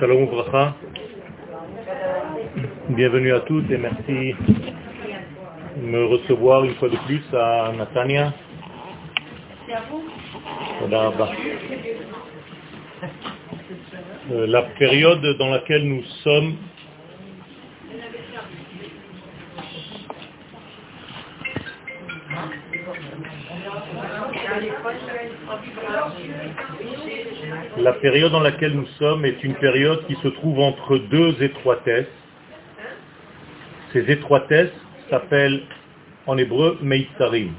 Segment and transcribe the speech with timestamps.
[0.00, 0.74] Shalom Bracha.
[2.88, 4.34] Bienvenue à tous et merci
[5.76, 8.32] de me recevoir une fois de plus à Natania.
[14.30, 16.56] Euh, La période dans laquelle nous sommes
[27.76, 32.08] La période dans laquelle nous sommes est une période qui se trouve entre deux étroitesses.
[33.92, 34.72] Ces étroitesses
[35.08, 35.62] s'appellent
[36.26, 37.52] en hébreu Meitzarim.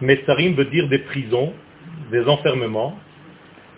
[0.00, 1.54] Meitzarim veut dire des prisons,
[2.10, 2.98] des enfermements.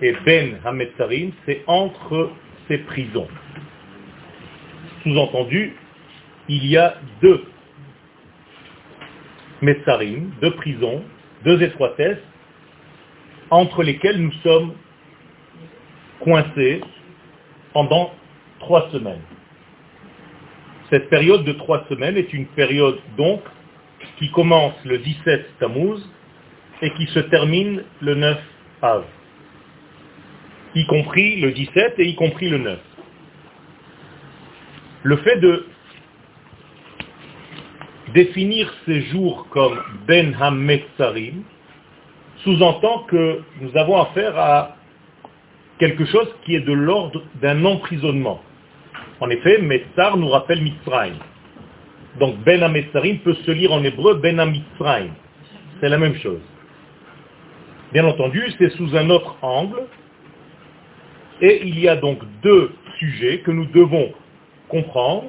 [0.01, 2.31] Et Ben HaMetzarim, c'est entre
[2.69, 3.29] ces prisons.
[5.03, 5.77] Sous-entendu,
[6.49, 7.45] il y a deux
[9.61, 11.05] Metzarim, deux prisons,
[11.45, 12.19] deux étroitesses,
[13.53, 14.73] entre lesquelles nous sommes
[16.21, 16.81] coincés
[17.75, 18.11] pendant
[18.61, 19.21] trois semaines.
[20.89, 23.43] Cette période de trois semaines est une période donc
[24.19, 26.01] qui commence le 17 Tammuz
[26.81, 28.39] et qui se termine le 9
[28.81, 29.05] Av,
[30.75, 32.79] y compris le 17 et y compris le 9.
[35.03, 35.67] Le fait de
[38.15, 41.45] définir ces jours comme Ben HaMetzarim
[42.45, 44.77] sous-entend que nous avons affaire à
[45.79, 48.41] quelque chose qui est de l'ordre d'un emprisonnement.
[49.21, 51.17] En effet, Metzar nous rappelle Mitzrayim.
[52.19, 55.13] Donc Ben HaMetzarim peut se lire en hébreu Ben HaMitzrayim.
[55.81, 56.41] C'est la même chose.
[57.93, 59.83] Bien entendu, c'est sous un autre angle.
[61.41, 64.13] Et il y a donc deux sujets que nous devons
[64.69, 65.25] comprendre,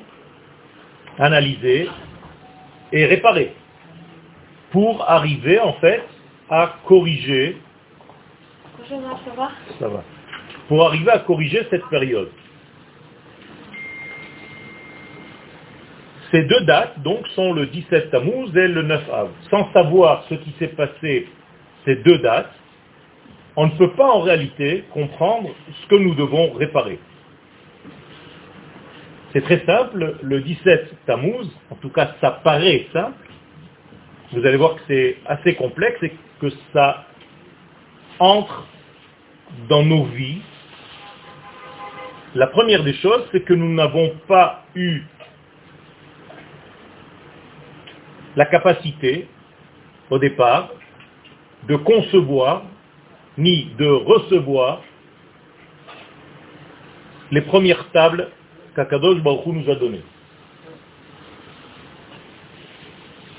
[1.18, 1.90] analyser
[2.92, 3.54] et réparer
[4.72, 6.04] pour arriver en fait
[6.50, 7.58] à corriger
[9.80, 10.04] ça va.
[10.68, 12.30] Pour arriver à corriger cette période.
[16.32, 19.30] Ces deux dates, donc, sont le 17 Tammuz et le 9 Av.
[19.50, 21.28] Sans savoir ce qui s'est passé
[21.86, 22.52] ces deux dates,
[23.56, 25.50] on ne peut pas en réalité comprendre
[25.82, 27.00] ce que nous devons réparer.
[29.32, 33.18] C'est très simple, le 17 Tammuz, en tout cas ça paraît simple,
[34.32, 36.12] vous allez voir que c'est assez complexe et
[36.44, 37.06] que ça
[38.20, 38.66] entre
[39.70, 40.42] dans nos vies.
[42.36, 45.04] La première des choses, c'est que nous n'avons pas eu
[48.36, 49.28] la capacité,
[50.10, 50.70] au départ,
[51.68, 52.64] de concevoir
[53.38, 54.82] ni de recevoir
[57.32, 58.30] les premières tables
[58.76, 60.04] qu'Akadosh Baruch nous a données.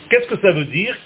[0.08, 0.96] Qu'est-ce que ça veut dire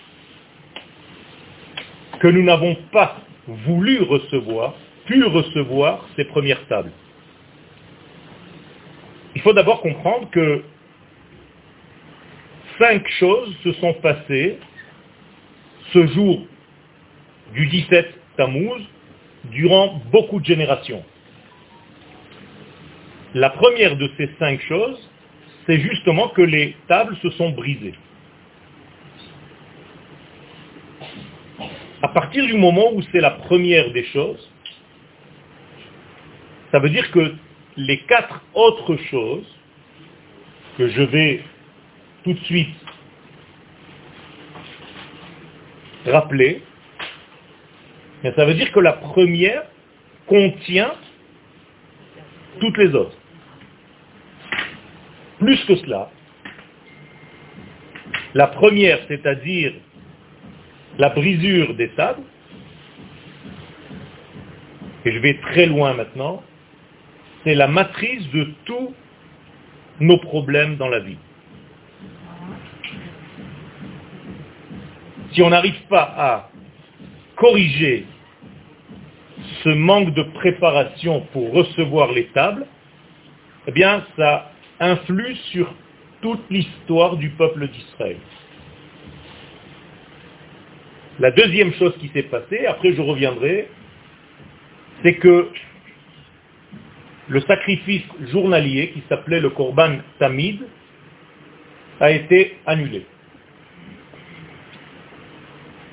[2.20, 4.74] Que nous n'avons pas voulu recevoir,
[5.06, 6.92] pu recevoir ces premières tables.
[9.34, 10.62] Il faut d'abord comprendre que
[12.78, 14.58] cinq choses se sont passées
[15.92, 16.46] ce jour
[17.54, 18.82] du 17 Tammuz
[19.44, 21.04] durant beaucoup de générations.
[23.34, 24.98] La première de ces cinq choses,
[25.66, 27.94] c'est justement que les tables se sont brisées.
[32.00, 34.50] À partir du moment où c'est la première des choses,
[36.70, 37.34] ça veut dire que
[37.76, 39.47] les quatre autres choses
[40.76, 41.42] que je vais
[42.22, 42.76] tout de suite
[46.06, 46.62] rappeler,
[48.22, 49.65] ça veut dire que la première
[50.26, 50.94] contient
[52.60, 53.16] toutes les autres.
[55.38, 56.10] Plus que cela,
[58.34, 59.72] la première, c'est-à-dire
[60.98, 62.22] la brisure des tables,
[65.04, 66.42] et je vais très loin maintenant,
[67.44, 68.94] c'est la matrice de tous
[70.00, 71.19] nos problèmes dans la vie.
[75.32, 76.50] Si on n'arrive pas à
[77.36, 78.06] corriger
[79.62, 82.66] ce manque de préparation pour recevoir les tables,
[83.66, 84.50] eh bien, ça
[84.80, 85.72] influe sur
[86.22, 88.16] toute l'histoire du peuple d'Israël.
[91.20, 93.68] La deuxième chose qui s'est passée, après je reviendrai,
[95.03, 95.48] c'est que
[97.28, 100.60] le sacrifice journalier qui s'appelait le Korban Tamid
[102.00, 103.04] a été annulé.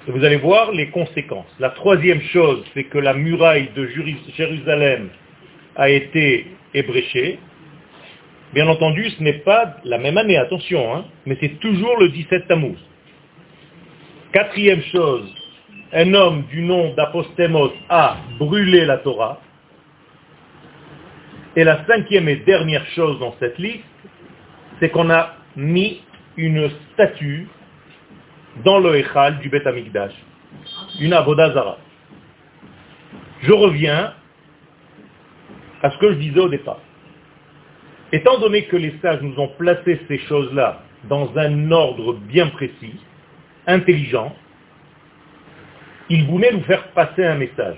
[0.07, 1.51] Vous allez voir les conséquences.
[1.59, 3.87] La troisième chose, c'est que la muraille de
[4.37, 5.09] Jérusalem
[5.75, 6.45] a été
[6.75, 7.39] ébréchée.
[8.53, 12.47] Bien entendu, ce n'est pas la même année, attention, hein, mais c'est toujours le 17
[12.47, 12.77] Tammuz.
[14.35, 15.33] Quatrième chose,
[15.93, 19.39] un homme du nom d'Apostémos a brûlé la Torah.
[21.55, 23.85] Et la cinquième et dernière chose dans cette liste,
[24.81, 26.01] c'est qu'on a mis
[26.35, 27.47] une statue
[28.65, 30.11] dans le Echal du Beth Amikdash,
[30.99, 31.77] une Avodazara.
[33.41, 34.15] Je reviens
[35.81, 36.81] à ce que je disais au départ.
[38.11, 42.99] Étant donné que les sages nous ont placé ces choses-là dans un ordre bien précis,
[43.67, 44.35] intelligent,
[46.09, 47.77] ils voulaient nous faire passer un message.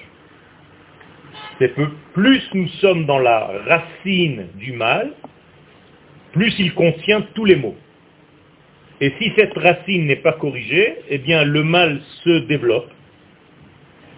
[1.59, 5.11] C'est que plus nous sommes dans la racine du mal,
[6.33, 7.77] plus il contient tous les mots.
[8.99, 12.91] Et si cette racine n'est pas corrigée, eh bien le mal se développe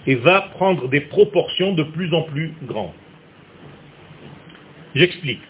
[0.07, 2.93] et va prendre des proportions de plus en plus grandes.
[4.95, 5.41] J'explique.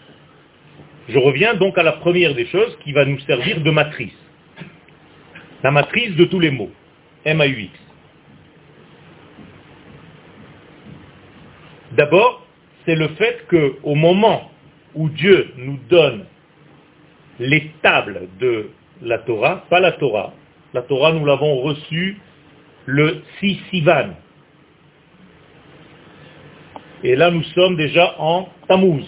[1.08, 4.16] Je reviens donc à la première des choses qui va nous servir de matrice.
[5.62, 6.70] La matrice de tous les mots.
[7.24, 7.72] M-A-U-X.
[11.92, 12.46] D'abord,
[12.84, 14.50] c'est le fait qu'au moment
[14.94, 16.24] où Dieu nous donne
[17.38, 18.70] les tables de
[19.02, 20.32] la Torah, pas la Torah,
[20.72, 22.18] la Torah nous l'avons reçue
[22.86, 24.10] le 6 Sivan.
[27.02, 29.04] Et là nous sommes déjà en Tammuz,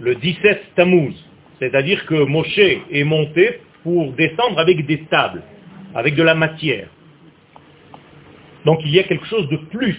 [0.00, 1.14] le 17 Tammuz.
[1.58, 5.42] C'est-à-dire que Moshe est monté pour descendre avec des tables,
[5.94, 6.88] avec de la matière.
[8.64, 9.98] Donc il y a quelque chose de plus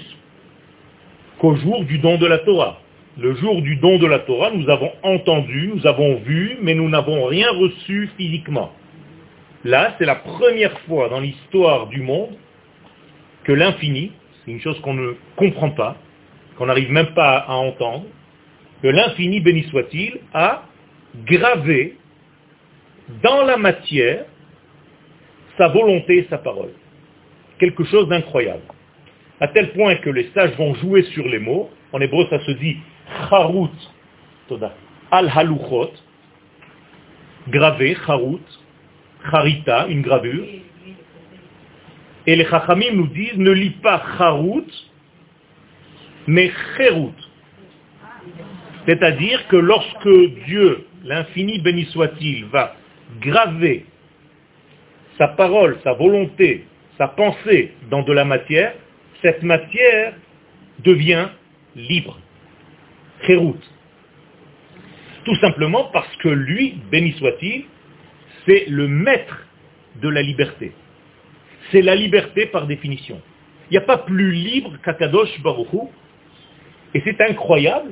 [1.40, 2.80] qu'au jour du don de la Torah.
[3.18, 6.90] Le jour du don de la Torah, nous avons entendu, nous avons vu, mais nous
[6.90, 8.72] n'avons rien reçu physiquement.
[9.64, 12.36] Là, c'est la première fois dans l'histoire du monde
[13.44, 14.12] que l'infini,
[14.44, 15.98] c'est une chose qu'on ne comprend pas,
[16.58, 18.06] qu'on n'arrive même pas à entendre,
[18.82, 20.64] que l'infini, béni soit-il, a
[21.26, 21.98] gravé
[23.22, 24.26] dans la matière
[25.58, 26.72] sa volonté et sa parole.
[27.60, 28.64] Quelque chose d'incroyable.
[29.40, 31.70] À tel point que les sages vont jouer sur les mots.
[31.92, 32.78] En hébreu, ça se dit
[33.30, 33.70] charut,
[35.12, 35.92] al haluchot,
[37.50, 38.42] gravé, charut,
[39.30, 40.46] charita, une gravure.
[42.26, 44.72] Et les chachamim nous disent, ne lis pas charut,
[46.26, 47.12] mais cherut.
[48.86, 50.10] C'est-à-dire que lorsque
[50.48, 52.76] Dieu, l'infini béni soit-il, va
[53.22, 53.86] graver
[55.18, 56.66] sa parole, sa volonté,
[56.98, 58.74] sa pensée dans de la matière,
[59.22, 60.14] cette matière
[60.80, 61.30] devient
[61.76, 62.20] libre.
[63.26, 63.56] Cherut.
[65.26, 67.66] Tout simplement parce que lui, béni soit-il,
[68.46, 69.46] c'est le maître
[70.02, 70.74] de la liberté.
[71.72, 73.22] C'est la liberté par définition.
[73.70, 75.90] Il n'y a pas plus libre qu'Akadosh Baruchou.
[76.94, 77.92] Et c'est incroyable,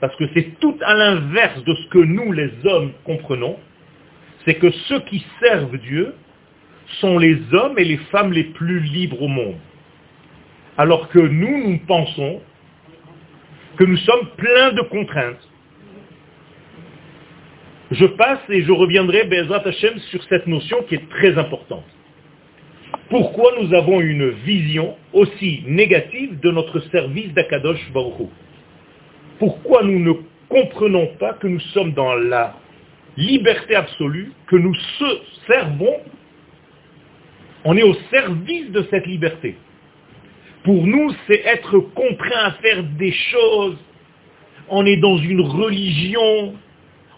[0.00, 3.58] parce que c'est tout à l'inverse de ce que nous, les hommes, comprenons.
[4.44, 6.14] C'est que ceux qui servent Dieu
[7.00, 9.56] sont les hommes et les femmes les plus libres au monde.
[10.78, 12.40] Alors que nous, nous pensons
[13.76, 15.48] que nous sommes pleins de contraintes
[17.92, 21.84] je passe et je reviendrai, Bezrat Hashem, sur cette notion qui est très importante.
[23.10, 28.30] Pourquoi nous avons une vision aussi négative de notre service d'Akadosh Baruch
[29.38, 30.12] Pourquoi nous ne
[30.48, 32.56] comprenons pas que nous sommes dans la
[33.18, 35.96] liberté absolue, que nous se servons,
[37.64, 39.56] on est au service de cette liberté.
[40.64, 43.76] Pour nous, c'est être contraint à faire des choses.
[44.68, 46.54] On est dans une religion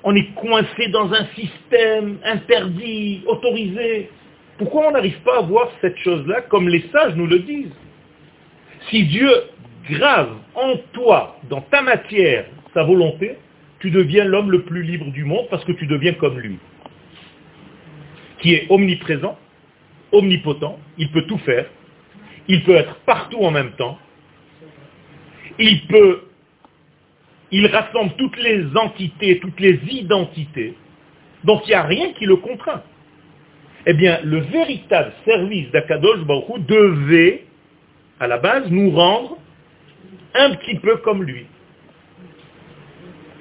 [0.05, 4.11] on est coincé dans un système interdit, autorisé.
[4.59, 7.75] Pourquoi on n'arrive pas à voir cette chose-là comme les sages nous le disent?
[8.91, 9.31] Si Dieu
[9.91, 13.39] grave en toi, dans ta matière, sa volonté,
[13.81, 16.59] tu deviens l'homme le plus libre du monde parce que tu deviens comme lui,
[18.41, 19.39] qui est omniprésent,
[20.15, 21.67] omnipotent, il peut tout faire,
[22.49, 23.99] il peut être partout en même temps,
[25.59, 26.23] il peut
[27.51, 30.75] il rassemble toutes les entités, toutes les identités.
[31.45, 32.83] Donc il n'y a rien qui le contraint.
[33.87, 37.45] Eh bien, le véritable service d'Akadosh Baruch devait,
[38.19, 39.39] à la base, nous rendre
[40.35, 41.47] un petit peu comme lui.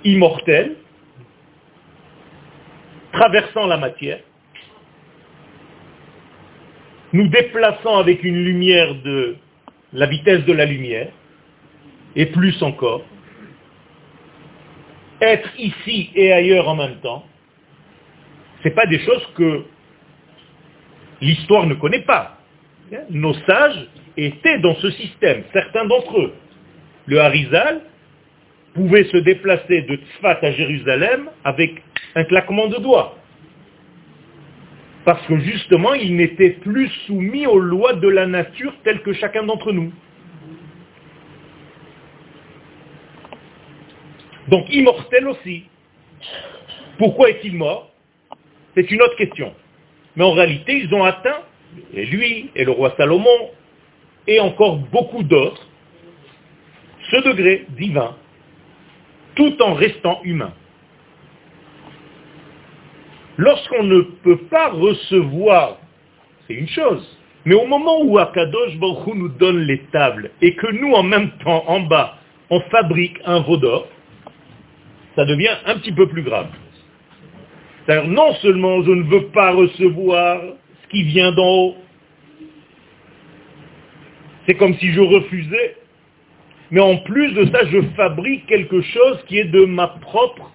[0.04, 0.76] Immortel,
[3.14, 4.20] traversant la matière,
[7.14, 9.36] nous déplaçant avec une lumière de
[9.94, 11.10] la vitesse de la lumière,
[12.16, 13.04] et plus encore,
[15.22, 17.26] être ici et ailleurs en même temps,
[18.64, 19.64] ce pas des choses que
[21.22, 22.38] l'histoire ne connaît pas.
[23.10, 26.34] Nos sages étaient dans ce système, certains d'entre eux.
[27.08, 27.82] Le Harizal
[28.74, 31.82] pouvait se déplacer de Tzfat à Jérusalem avec
[32.16, 33.18] un claquement de doigts.
[35.06, 39.44] Parce que justement, il n'était plus soumis aux lois de la nature telles que chacun
[39.44, 39.92] d'entre nous.
[44.48, 45.66] Donc immortel aussi.
[46.98, 47.92] Pourquoi est-il mort?
[48.76, 49.54] C'est une autre question.
[50.16, 51.42] Mais en réalité, ils ont atteint,
[51.94, 53.50] et lui, et le roi Salomon,
[54.28, 55.68] et encore beaucoup d'autres,
[57.12, 58.16] ce degré divin,
[59.36, 60.54] tout en restant humain.
[63.38, 65.78] Lorsqu'on ne peut pas recevoir,
[66.48, 70.68] c'est une chose, mais au moment où Akadosh Baruch nous donne les tables et que
[70.72, 72.18] nous, en même temps, en bas,
[72.50, 73.88] on fabrique un veau d'or,
[75.16, 76.48] ça devient un petit peu plus grave.
[77.86, 80.42] C'est-à-dire, non seulement je ne veux pas recevoir
[80.84, 81.76] ce qui vient d'en haut,
[84.46, 85.78] c'est comme si je refusais,
[86.72, 90.52] mais en plus de ça, je fabrique quelque chose qui est de ma propre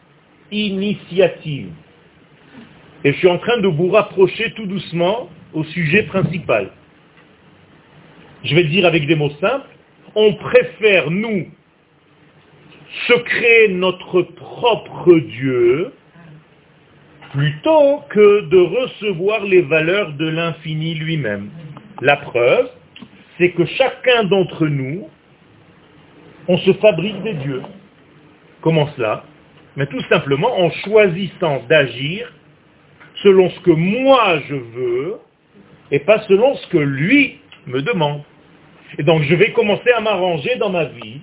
[0.51, 1.71] initiative.
[3.05, 6.71] Et je suis en train de vous rapprocher tout doucement au sujet principal.
[8.45, 9.69] Je vais dire avec des mots simples,
[10.15, 11.47] on préfère, nous,
[13.07, 15.93] se créer notre propre Dieu
[17.33, 21.51] plutôt que de recevoir les valeurs de l'infini lui-même.
[22.01, 22.71] La preuve,
[23.37, 25.09] c'est que chacun d'entre nous,
[26.49, 27.63] on se fabrique des dieux.
[28.63, 29.25] Comment cela?
[29.77, 32.33] Mais tout simplement en choisissant d'agir
[33.23, 35.15] selon ce que moi je veux
[35.91, 38.23] et pas selon ce que lui me demande.
[38.99, 41.21] Et donc je vais commencer à m'arranger dans ma vie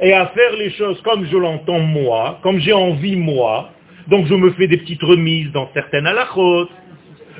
[0.00, 3.70] et à faire les choses comme je l'entends moi, comme j'ai envie moi.
[4.08, 6.68] Donc je me fais des petites remises dans certaines halachot,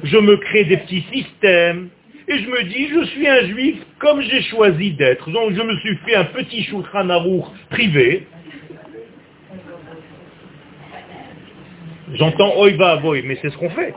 [0.02, 1.90] je me crée des petits systèmes,
[2.28, 5.30] et je me dis, je suis un juif comme j'ai choisi d'être.
[5.30, 7.08] Donc je me suis fait un petit shulchan
[7.70, 8.26] privé.
[12.14, 13.94] J'entends oiva boy, mais c'est ce qu'on fait.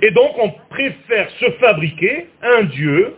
[0.00, 3.14] Et donc on préfère se fabriquer un Dieu,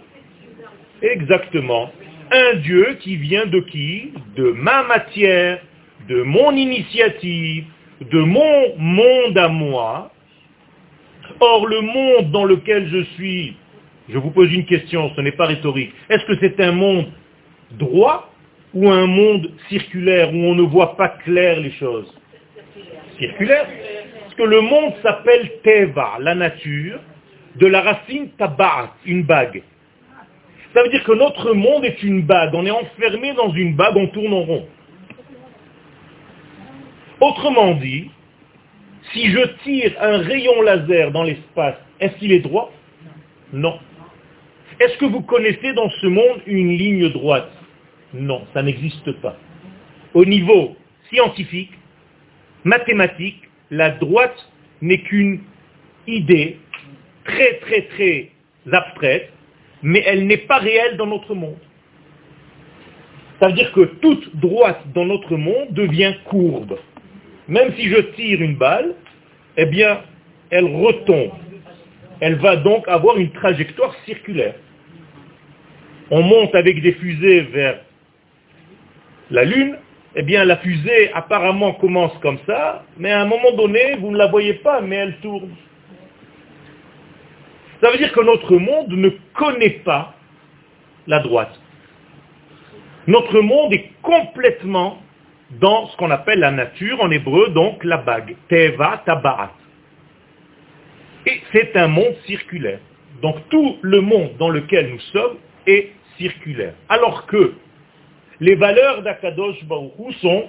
[1.03, 1.91] exactement,
[2.31, 4.13] un Dieu qui vient de qui?
[4.37, 5.61] De ma matière,
[6.09, 7.67] de mon initiative,
[8.01, 10.11] de mon monde à moi.
[11.41, 13.57] Or, le monde dans lequel je suis,
[14.09, 17.07] je vous pose une question, ce n'est pas rhétorique, est-ce que c'est un monde
[17.73, 18.31] droit
[18.73, 22.13] ou un monde circulaire où on ne voit pas clair les choses?
[23.19, 23.67] Circulaire
[24.23, 27.01] Parce que le monde s'appelle Teva, la nature,
[27.57, 29.63] de la racine Tabat, une bague.
[30.75, 32.51] Ça veut dire que notre monde est une bague.
[32.55, 34.69] On est enfermé dans une bague, on tourne en rond.
[37.21, 38.11] Autrement dit,
[39.13, 42.73] si je tire un rayon laser dans l'espace, est-ce qu'il est droit?
[43.53, 43.79] Non.
[44.81, 47.53] Est-ce que vous connaissez dans ce monde une ligne droite?
[48.13, 49.37] Non, ça n'existe pas.
[50.13, 50.77] Au niveau
[51.09, 51.71] scientifique,
[52.65, 55.41] mathématique, la droite n'est qu'une
[56.07, 56.59] idée
[57.25, 58.31] très très très
[58.73, 59.31] abstraite
[59.85, 61.59] mais elle n'est pas réelle dans notre monde.
[63.39, 66.79] Ça veut dire que toute droite dans notre monde devient courbe.
[67.49, 68.95] Même si je tire une balle,
[69.59, 70.01] eh bien,
[70.51, 71.33] elle retombe.
[72.21, 74.55] Elle va donc avoir une trajectoire circulaire.
[76.11, 77.81] On monte avec des fusées vers
[79.31, 79.77] la Lune,
[80.17, 84.17] eh bien la fusée apparemment commence comme ça, mais à un moment donné, vous ne
[84.17, 85.55] la voyez pas, mais elle tourne.
[87.83, 90.15] Ça veut dire que notre monde ne connaît pas
[91.07, 91.59] la droite.
[93.07, 95.03] Notre monde est complètement
[95.61, 98.37] dans ce qu'on appelle la nature, en hébreu, donc la bague.
[98.49, 99.53] Teva tabaat.
[101.27, 102.81] Et c'est un monde circulaire.
[103.21, 106.75] Donc tout le monde dans lequel nous sommes est circulaire.
[106.89, 107.55] Alors que
[108.41, 110.49] les valeurs d'Akadosh Baruch sont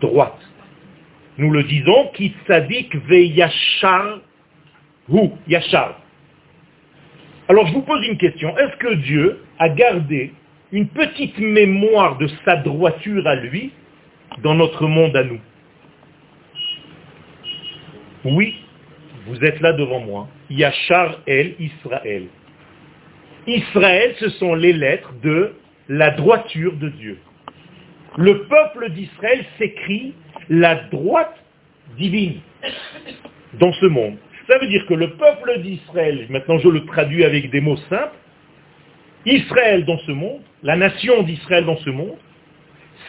[0.00, 0.40] droites.
[1.38, 4.20] Nous le disons, qui tzadik ve yachar
[5.48, 5.98] yachar.
[7.48, 8.56] Alors je vous pose une question.
[8.58, 10.32] Est-ce que Dieu a gardé
[10.72, 13.72] une petite mémoire de sa droiture à lui
[14.42, 15.40] dans notre monde à nous?
[18.24, 18.54] Oui,
[19.26, 20.28] vous êtes là devant moi.
[20.50, 22.26] Yachar El Israël.
[23.46, 25.52] Israël, ce sont les lettres de
[25.88, 27.18] la droiture de Dieu.
[28.16, 30.14] Le peuple d'Israël s'écrit
[30.48, 31.34] la droite
[31.98, 32.40] divine
[33.54, 34.16] dans ce monde.
[34.48, 38.16] Ça veut dire que le peuple d'Israël, maintenant je le traduis avec des mots simples,
[39.24, 42.16] Israël dans ce monde, la nation d'Israël dans ce monde,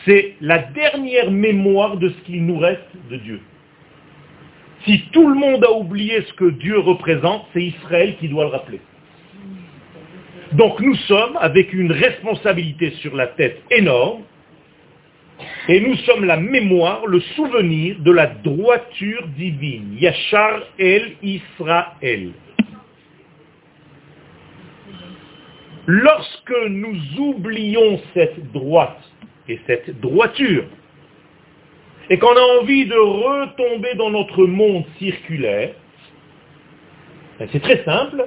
[0.06, 3.42] c'est la dernière mémoire de ce qu'il nous reste de Dieu.
[4.86, 8.50] Si tout le monde a oublié ce que Dieu représente, c'est Israël qui doit le
[8.52, 8.82] rappeler.
[10.54, 14.24] Donc nous sommes avec une responsabilité sur la tête énorme,
[15.68, 19.98] et nous sommes la mémoire, le souvenir de la droiture divine.
[20.00, 22.32] Yachar el Israël.
[25.86, 29.04] Lorsque nous oublions cette droite
[29.50, 30.66] et cette droiture,
[32.10, 35.74] et qu'on a envie de retomber dans notre monde circulaire,
[37.40, 38.26] ben, c'est très simple.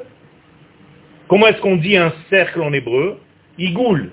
[1.28, 3.18] Comment est-ce qu'on dit un cercle en hébreu
[3.58, 4.10] Igoul.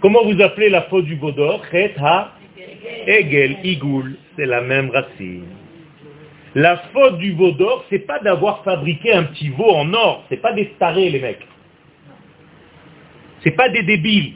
[0.00, 2.32] Comment vous appelez la faute du Vaudor Chet ha
[3.06, 4.16] Egel, Igoul.
[4.36, 5.44] C'est la même racine.
[6.54, 10.24] La faute du veau d'or, c'est pas d'avoir fabriqué un petit veau en or.
[10.28, 11.46] C'est pas des starés, les mecs.
[13.42, 14.34] C'est pas des débiles.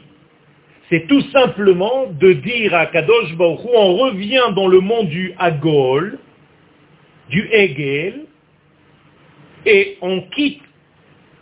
[0.89, 6.17] C'est tout simplement de dire à Kadosh Baruch on revient dans le monde du Agol,
[7.29, 8.25] du Hegel,
[9.65, 10.61] et on quitte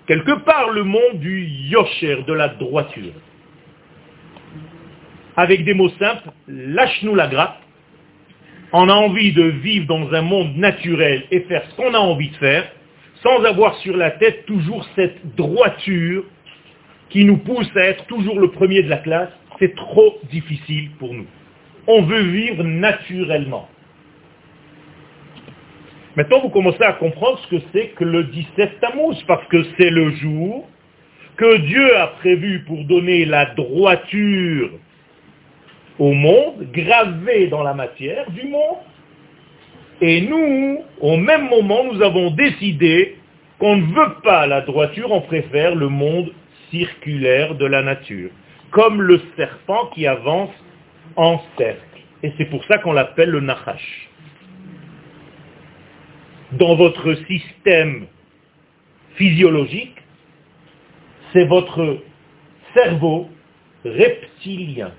[0.07, 3.13] quelque part le monde du Yosher, de la droiture.
[5.35, 7.61] Avec des mots simples, lâche-nous la grappe,
[8.71, 12.29] on a envie de vivre dans un monde naturel et faire ce qu'on a envie
[12.29, 12.69] de faire,
[13.21, 16.23] sans avoir sur la tête toujours cette droiture
[17.09, 21.13] qui nous pousse à être toujours le premier de la classe, c'est trop difficile pour
[21.13, 21.27] nous.
[21.87, 23.69] On veut vivre naturellement.
[26.15, 29.89] Maintenant, vous commencez à comprendre ce que c'est que le 17 Tammuz, parce que c'est
[29.89, 30.67] le jour
[31.35, 34.69] que Dieu a prévu pour donner la droiture
[35.99, 38.77] au monde, gravé dans la matière du monde.
[40.01, 43.17] Et nous, au même moment, nous avons décidé
[43.59, 46.31] qu'on ne veut pas la droiture, on préfère le monde
[46.69, 48.29] circulaire de la nature,
[48.71, 50.51] comme le serpent qui avance
[51.15, 51.81] en cercle.
[52.23, 54.09] Et c'est pour ça qu'on l'appelle le Nachash.
[56.53, 58.05] Dans votre système
[59.15, 59.95] physiologique,
[61.33, 61.97] c'est votre
[62.73, 63.29] cerveau
[63.83, 64.91] reptilien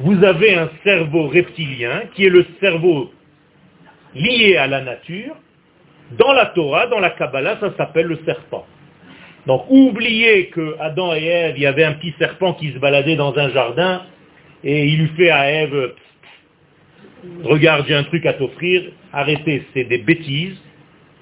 [0.00, 3.12] vous avez un cerveau reptilien qui est le cerveau
[4.14, 5.34] lié à la nature.
[6.12, 8.66] Dans la Torah, dans la Kabbalah, ça s'appelle le serpent.
[9.46, 13.16] Donc oubliez que Adam et Ève, il y avait un petit serpent qui se baladait
[13.16, 14.02] dans un jardin
[14.62, 15.94] et il lui fait à Ève,
[17.44, 18.82] regarde, j'ai un truc à t'offrir,
[19.12, 20.60] arrêtez, c'est des bêtises.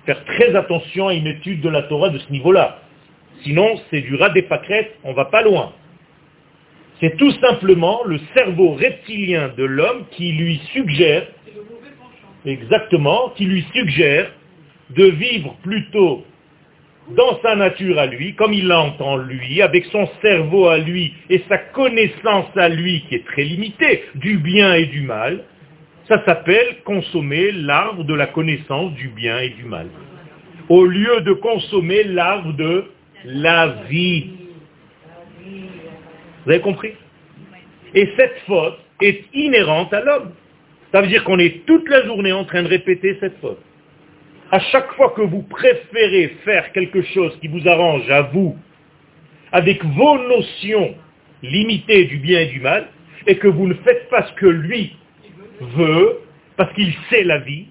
[0.06, 2.80] Faire très attention à une étude de la Torah de ce niveau-là.
[3.42, 5.72] Sinon, c'est du rat des pâquerettes, on va pas loin.
[7.00, 11.26] C'est tout simplement le cerveau reptilien de l'homme qui lui suggère,
[12.44, 14.30] exactement, qui lui suggère
[14.90, 16.24] de vivre plutôt
[17.16, 21.42] dans sa nature à lui, comme il l'entend lui, avec son cerveau à lui et
[21.48, 25.44] sa connaissance à lui qui est très limitée du bien et du mal,
[26.10, 29.86] ça s'appelle consommer l'arbre de la connaissance du bien et du mal.
[30.68, 32.84] Au lieu de consommer l'arbre de
[33.24, 34.30] la vie.
[36.44, 36.94] Vous avez compris?
[37.94, 40.32] Et cette faute est inhérente à l'homme.
[40.92, 43.62] Ça veut dire qu'on est toute la journée en train de répéter cette faute.
[44.50, 48.56] À chaque fois que vous préférez faire quelque chose qui vous arrange à vous,
[49.52, 50.96] avec vos notions
[51.44, 52.88] limitées du bien et du mal,
[53.28, 54.96] et que vous ne faites pas ce que lui
[55.60, 56.20] veut,
[56.56, 57.66] parce qu'il sait la vie,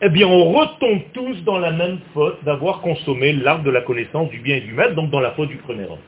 [0.00, 4.30] eh bien on retombe tous dans la même faute d'avoir consommé l'arbre de la connaissance
[4.30, 5.98] du bien et du mal, donc dans la faute du premier homme.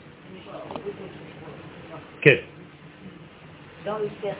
[2.20, 2.42] Quel
[3.84, 4.38] Dans le cercle,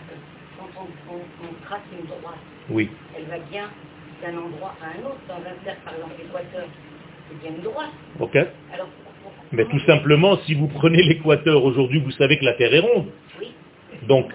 [0.59, 2.35] quand on, trace une droite,
[2.69, 2.91] oui.
[3.17, 3.69] elle va bien
[4.23, 5.21] d'un endroit à un autre.
[5.29, 6.69] Dans un cercle, par exemple, l'équateur,
[7.29, 7.91] c'est bien une droite.
[8.21, 8.37] Ok.
[8.37, 8.89] Alors,
[9.53, 13.07] Mais tout simplement, si vous prenez l'équateur aujourd'hui, vous savez que la Terre est ronde.
[13.41, 13.53] Oui.
[14.07, 14.31] Donc,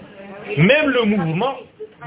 [0.57, 1.55] même le mouvement,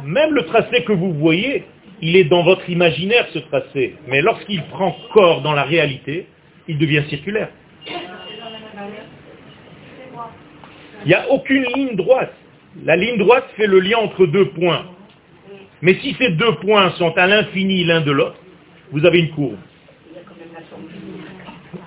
[0.04, 1.64] même le tracé que vous voyez,
[2.00, 3.96] il est dans votre imaginaire ce tracé.
[4.06, 6.26] Mais lorsqu'il prend corps dans la réalité,
[6.68, 7.48] il devient circulaire.
[11.04, 12.34] Il n'y a aucune ligne droite.
[12.84, 14.84] La ligne droite fait le lien entre deux points.
[15.80, 18.38] Mais si ces deux points sont à l'infini l'un de l'autre,
[18.90, 19.56] vous avez une courbe.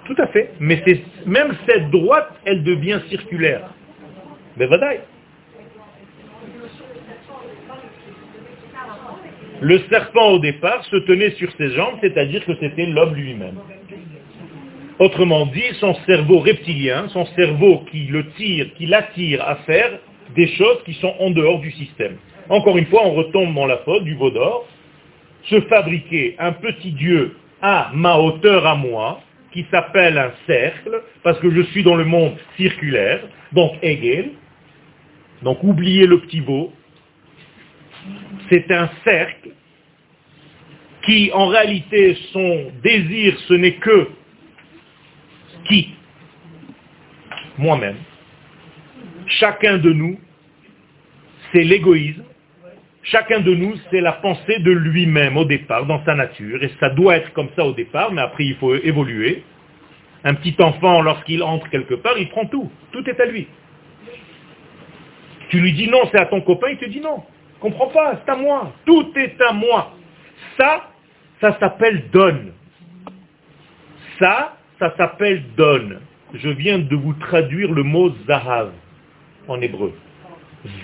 [0.06, 0.52] Tout à fait.
[0.60, 0.84] Mais
[1.26, 3.70] même cette droite, elle devient circulaire.
[4.58, 5.02] Mais vadaï.
[9.62, 13.60] Le serpent au départ se tenait sur ses jambes, c'est-à-dire que c'était l'homme lui-même.
[14.98, 20.00] Autrement dit, son cerveau reptilien, son cerveau qui le tire, qui l'attire à faire
[20.36, 22.18] des choses qui sont en dehors du système.
[22.50, 24.68] Encore une fois, on retombe dans la faute du veau d'or,
[25.44, 29.22] se fabriquer un petit dieu à ma hauteur à moi,
[29.54, 33.20] qui s'appelle un cercle, parce que je suis dans le monde circulaire,
[33.52, 34.32] donc Hegel,
[35.44, 36.72] donc oubliez le petit veau,
[38.50, 39.50] c'est un cercle
[41.04, 44.10] qui en réalité son désir ce n'est que
[45.66, 45.94] qui?
[47.58, 47.98] Moi-même.
[49.28, 50.20] Chacun de nous,
[51.52, 52.24] c'est l'égoïsme.
[53.04, 56.64] Chacun de nous, c'est la pensée de lui-même au départ, dans sa nature.
[56.64, 59.44] Et ça doit être comme ça au départ, mais après il faut évoluer.
[60.24, 62.72] Un petit enfant, lorsqu'il entre quelque part, il prend tout.
[62.92, 63.48] Tout est à lui.
[65.50, 67.24] Tu lui dis non, c'est à ton copain, il te dit non.
[67.62, 68.74] Comprends pas, c'est à moi.
[68.86, 69.94] Tout est à moi.
[70.58, 70.90] Ça,
[71.40, 72.52] ça s'appelle donne.
[74.20, 76.02] Ça, ça s'appelle donne.
[76.34, 78.72] Je viens de vous traduire le mot zahav
[79.48, 79.94] en hébreu.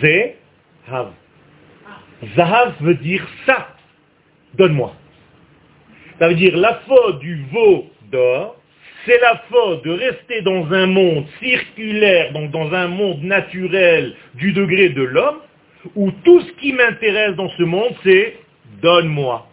[0.02, 1.12] Zehav.
[2.36, 3.70] Zahav veut dire ça.
[4.56, 4.94] Donne-moi.
[6.20, 8.56] Ça veut dire la faute du veau d'or,
[9.06, 14.52] c'est la faute de rester dans un monde circulaire, donc dans un monde naturel du
[14.52, 15.40] degré de l'homme,
[15.96, 18.38] où tout ce qui m'intéresse dans ce monde, c'est
[18.82, 19.48] donne-moi.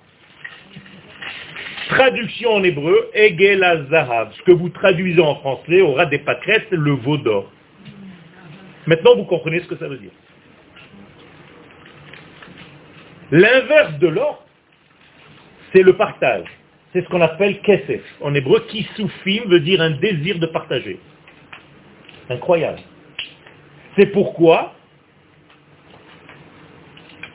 [1.88, 4.32] Traduction en hébreu, Egel Zahav.
[4.32, 7.50] Ce que vous traduisez en français aura des pâquerettes, le veau d'or.
[8.86, 10.10] Maintenant, vous comprenez ce que ça veut dire.
[13.30, 14.44] L'inverse de l'or,
[15.72, 16.46] c'est le partage.
[16.92, 18.02] C'est ce qu'on appelle kesef.
[18.20, 20.98] En hébreu, kisufim veut dire un désir de partager.
[22.30, 22.80] Incroyable.
[23.96, 24.74] C'est pourquoi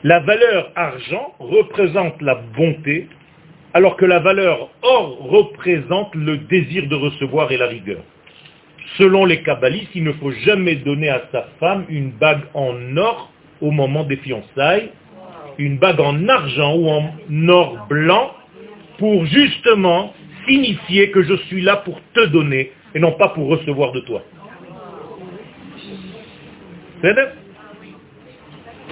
[0.02, 3.08] la valeur argent représente la bonté,
[3.74, 8.02] alors que la valeur or représente le désir de recevoir et la rigueur.
[8.96, 13.30] Selon les kabbalistes, il ne faut jamais donner à sa femme une bague en or
[13.60, 14.90] au moment des fiançailles,
[15.58, 18.34] une bague en argent ou en or blanc
[18.98, 20.14] pour justement
[20.48, 24.22] signifier que je suis là pour te donner et non pas pour recevoir de toi.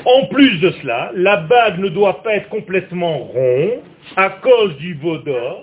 [0.09, 3.81] En plus de cela, la bague ne doit pas être complètement ronde
[4.17, 5.63] à cause du veau d'or.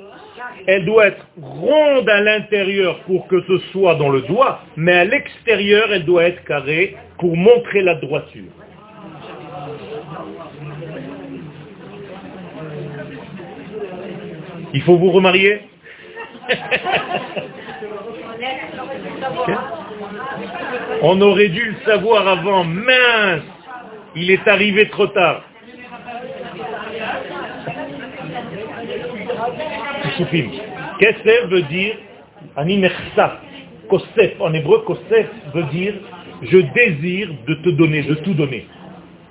[0.68, 5.04] Elle doit être ronde à l'intérieur pour que ce soit dans le doigt, mais à
[5.04, 8.52] l'extérieur, elle doit être carrée pour montrer la droiture.
[14.76, 15.62] Il faut vous remarier?
[21.02, 22.64] On aurait dû le savoir avant.
[22.64, 23.55] Mince
[24.16, 25.44] Il est arrivé trop tard.
[31.00, 31.96] Kesef veut dire.
[33.90, 34.40] Kosef.
[34.40, 35.94] En hébreu, Kosef veut dire
[36.42, 38.68] je désire de te donner, de tout donner.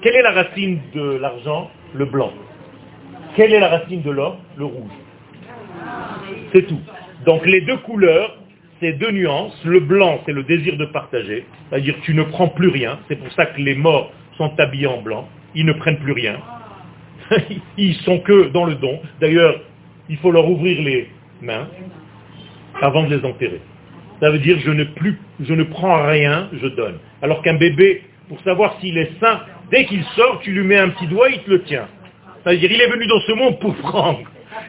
[0.01, 1.70] Quelle est la racine de l'argent?
[1.94, 2.33] Le blanc.
[3.37, 4.38] Quelle est la racine de l'or?
[4.57, 4.90] Le rouge.
[6.53, 6.81] C'est tout.
[7.25, 8.37] Donc les deux couleurs,
[8.81, 9.59] c'est deux nuances.
[9.64, 11.47] Le blanc, c'est le désir de partager.
[11.68, 12.99] C'est-à-dire tu ne prends plus rien.
[13.09, 15.29] C'est pour ça que les morts sont habillés en blanc.
[15.55, 16.37] Ils ne prennent plus rien.
[17.79, 19.01] Ils sont que dans le don.
[19.20, 19.61] D'ailleurs,
[20.09, 21.09] il faut leur ouvrir les
[21.40, 21.68] mains
[22.81, 23.61] avant de les enterrer.
[24.20, 26.99] Ça veut dire je ne, plus, je ne prends rien, je donne.
[27.23, 30.90] Alors qu'un bébé, pour savoir s'il est sain, dès qu'il sort, tu lui mets un
[30.90, 31.88] petit doigt, il te le tient.
[32.42, 34.20] C'est-à-dire il est venu dans ce monde pour prendre.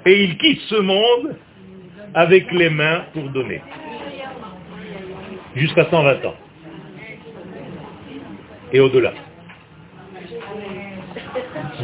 [0.06, 1.36] Et il quitte ce monde
[2.14, 3.62] avec les mains pour donner.
[5.56, 6.36] Jusqu'à 120 ans.
[8.74, 9.14] Et au-delà.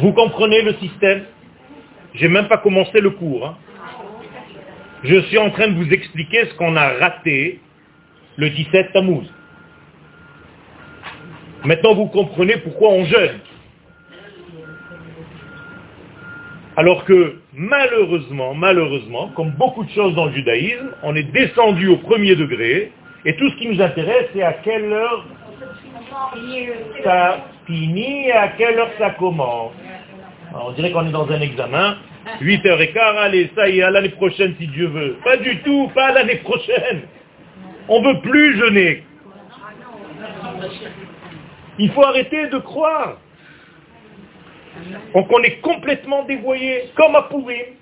[0.02, 1.22] Vous comprenez le système?
[2.14, 3.46] J'ai même pas commencé le cours.
[3.46, 3.56] Hein.
[5.04, 7.60] Je suis en train de vous expliquer ce qu'on a raté
[8.36, 9.24] le 17 Tammuz.
[11.64, 13.38] Maintenant, vous comprenez pourquoi on jeûne.
[16.76, 21.98] Alors que malheureusement, malheureusement, comme beaucoup de choses dans le judaïsme, on est descendu au
[21.98, 22.90] premier degré,
[23.24, 25.26] et tout ce qui nous intéresse, c'est à quelle heure
[27.04, 29.72] ça finit et à quelle heure ça commence.
[30.54, 31.96] on dirait qu'on est dans un examen,
[32.40, 35.16] 8h15, allez, ça y est, à l'année prochaine si Dieu veut.
[35.24, 37.02] Pas du tout, pas l'année prochaine.
[37.88, 39.04] On ne veut plus jeûner.
[41.78, 43.18] Il faut arrêter de croire.
[45.14, 47.76] Donc on est complètement dévoyé, comme à Pourim.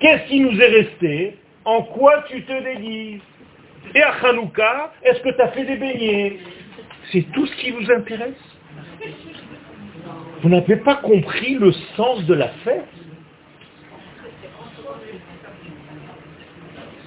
[0.00, 3.20] Qu'est-ce qui nous est resté En quoi tu te déguises
[3.94, 6.38] Et à Hanouka, est-ce que tu as fait des beignets?
[7.12, 8.34] C'est tout ce qui vous intéresse?
[10.42, 12.84] Vous n'avez pas compris le sens de la fête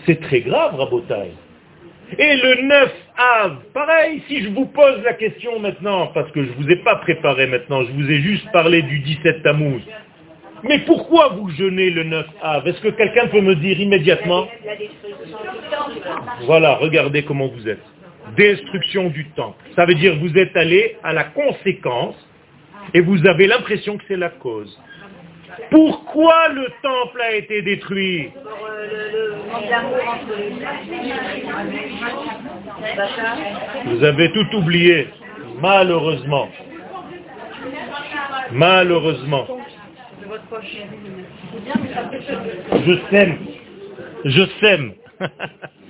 [0.06, 1.34] C'est très grave, Rabotaille.
[2.18, 6.50] Et le 9 Av, pareil, si je vous pose la question maintenant, parce que je
[6.50, 9.82] ne vous ai pas préparé maintenant, je vous ai juste parlé du 17 Tammuz.
[10.64, 14.48] Mais pourquoi vous jeûnez le 9 Av Est-ce que quelqu'un peut me dire immédiatement?
[16.46, 17.84] Voilà, regardez comment vous êtes.
[18.36, 19.64] Destruction du temple.
[19.76, 22.16] Ça veut dire que vous êtes allé à la conséquence
[22.94, 24.80] et vous avez l'impression que c'est la cause.
[25.70, 28.32] Pourquoi le temple a été détruit?
[33.86, 35.08] Vous avez tout oublié,
[35.62, 36.50] malheureusement.
[38.52, 39.48] Malheureusement.
[42.86, 43.38] Je sème.
[44.26, 44.94] Je sème.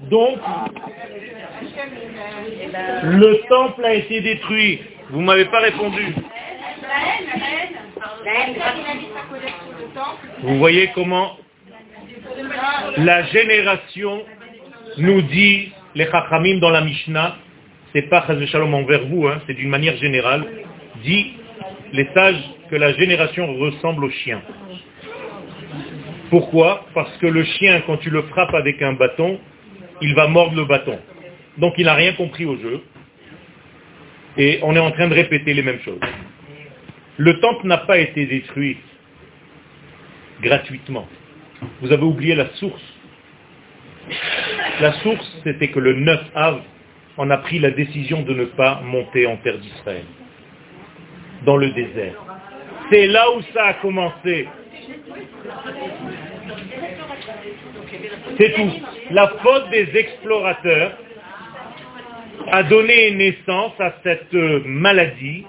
[0.00, 0.38] Donc
[3.02, 6.14] le temple a été détruit Vous m'avez pas répondu.
[10.42, 11.36] Vous voyez comment
[12.96, 14.22] la génération
[14.98, 17.36] nous dit, les chachamim dans la Mishnah,
[17.92, 20.44] c'est pas Shalom envers vous, hein, c'est d'une manière générale,
[21.02, 21.34] dit
[21.92, 24.40] les sages que la génération ressemble au chien.
[26.30, 29.38] Pourquoi Parce que le chien, quand tu le frappes avec un bâton,
[30.00, 30.98] il va mordre le bâton.
[31.58, 32.82] Donc il n'a rien compris au jeu.
[34.36, 36.00] Et on est en train de répéter les mêmes choses.
[37.16, 38.78] Le temple n'a pas été détruit
[40.40, 41.06] gratuitement.
[41.82, 42.82] Vous avez oublié la source.
[44.80, 46.60] La source, c'était que le 9 av,
[47.18, 50.04] on a pris la décision de ne pas monter en terre d'Israël,
[51.44, 52.14] dans le désert.
[52.90, 54.48] C'est là où ça a commencé.
[58.38, 58.70] C'est tout.
[59.10, 60.96] La faute des explorateurs
[62.50, 65.44] a donné naissance à cette maladie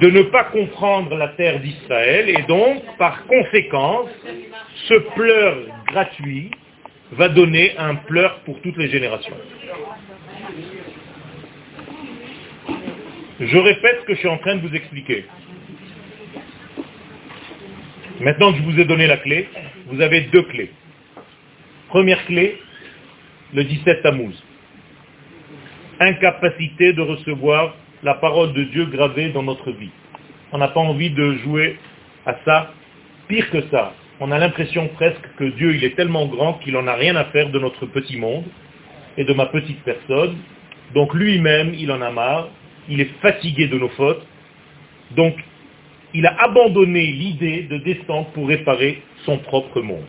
[0.00, 4.10] de ne pas comprendre la terre d'Israël et donc, par conséquence,
[4.88, 6.50] ce pleur gratuit
[7.12, 9.36] va donner un pleur pour toutes les générations.
[13.40, 15.26] Je répète ce que je suis en train de vous expliquer.
[18.20, 19.48] Maintenant que je vous ai donné la clé,
[19.88, 20.70] vous avez deux clés.
[21.88, 22.58] Première clé,
[23.52, 24.34] le 17 Tammuz.
[26.00, 29.90] Incapacité de recevoir la parole de Dieu gravée dans notre vie.
[30.52, 31.78] On n'a pas envie de jouer
[32.24, 32.72] à ça.
[33.28, 36.86] Pire que ça, on a l'impression presque que Dieu il est tellement grand qu'il n'en
[36.86, 38.44] a rien à faire de notre petit monde
[39.18, 40.36] et de ma petite personne.
[40.94, 42.48] Donc lui-même, il en a marre,
[42.88, 44.24] il est fatigué de nos fautes.
[45.10, 45.36] Donc
[46.14, 50.06] il a abandonné l'idée de descendre pour réparer son propre monde.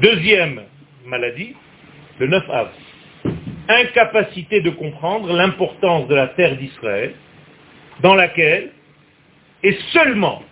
[0.00, 0.62] Deuxième
[1.06, 1.54] maladie,
[2.18, 2.68] le 9 av.
[3.68, 7.14] Incapacité de comprendre l'importance de la terre d'Israël,
[8.00, 8.70] dans laquelle,
[9.62, 10.42] et seulement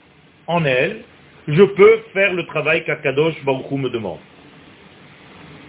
[0.47, 1.03] en elle,
[1.47, 4.19] je peux faire le travail qu'Akadosh Baruch me demande.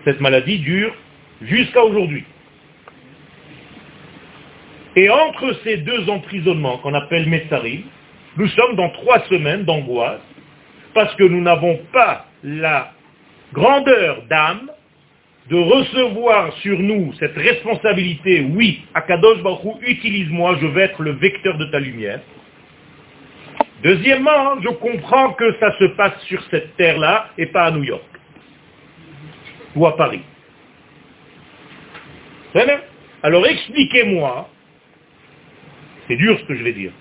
[0.05, 0.95] Cette maladie dure
[1.41, 2.23] jusqu'à aujourd'hui.
[4.95, 7.83] Et entre ces deux emprisonnements qu'on appelle Messarim,
[8.37, 10.21] nous sommes dans trois semaines d'angoisse
[10.93, 12.91] parce que nous n'avons pas la
[13.53, 14.69] grandeur d'âme
[15.49, 21.57] de recevoir sur nous cette responsabilité, oui, Akadosh Baruch utilise-moi, je vais être le vecteur
[21.57, 22.21] de ta lumière.
[23.83, 28.01] Deuxièmement, je comprends que ça se passe sur cette terre-là et pas à New York
[29.75, 30.21] ou à Paris.
[33.21, 34.49] Alors expliquez-moi,
[36.07, 36.91] c'est dur ce que je vais dire,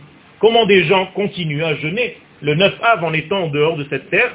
[0.41, 4.11] comment des gens continuent à jeûner le 9 av en étant en dehors de cette
[4.11, 4.33] terre,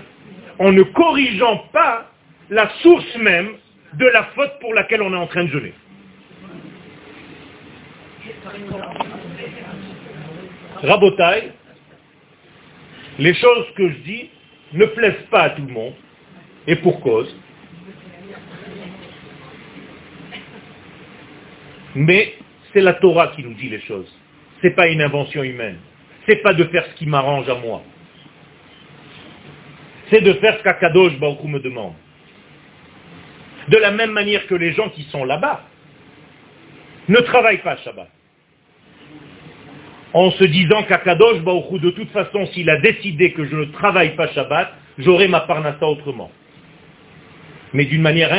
[0.58, 2.12] en ne corrigeant pas
[2.49, 3.49] la source même
[3.93, 5.73] de la faute pour laquelle on est en train de jeûner.
[10.82, 11.51] Rabotaille,
[13.19, 14.29] les choses que je dis
[14.73, 15.93] ne plaisent pas à tout le monde,
[16.67, 17.36] et pour cause.
[21.95, 22.36] Mais
[22.71, 24.13] c'est la Torah qui nous dit les choses.
[24.61, 25.77] Ce n'est pas une invention humaine.
[26.25, 27.81] Ce n'est pas de faire ce qui m'arrange à moi.
[30.09, 31.93] C'est de faire ce qu'Akadosh Baruch me demande.
[33.67, 35.63] De la même manière que les gens qui sont là-bas
[37.07, 38.09] ne travaillent pas Shabbat.
[40.13, 44.15] En se disant qu'Akadosh Baruch de toute façon, s'il a décidé que je ne travaille
[44.15, 46.31] pas Shabbat, j'aurai ma parnassa autrement.
[47.73, 48.33] Mais d'une manière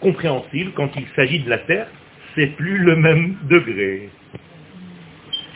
[0.00, 1.86] incompréhensible, quand il s'agit de la terre,
[2.34, 4.10] c'est plus le même degré.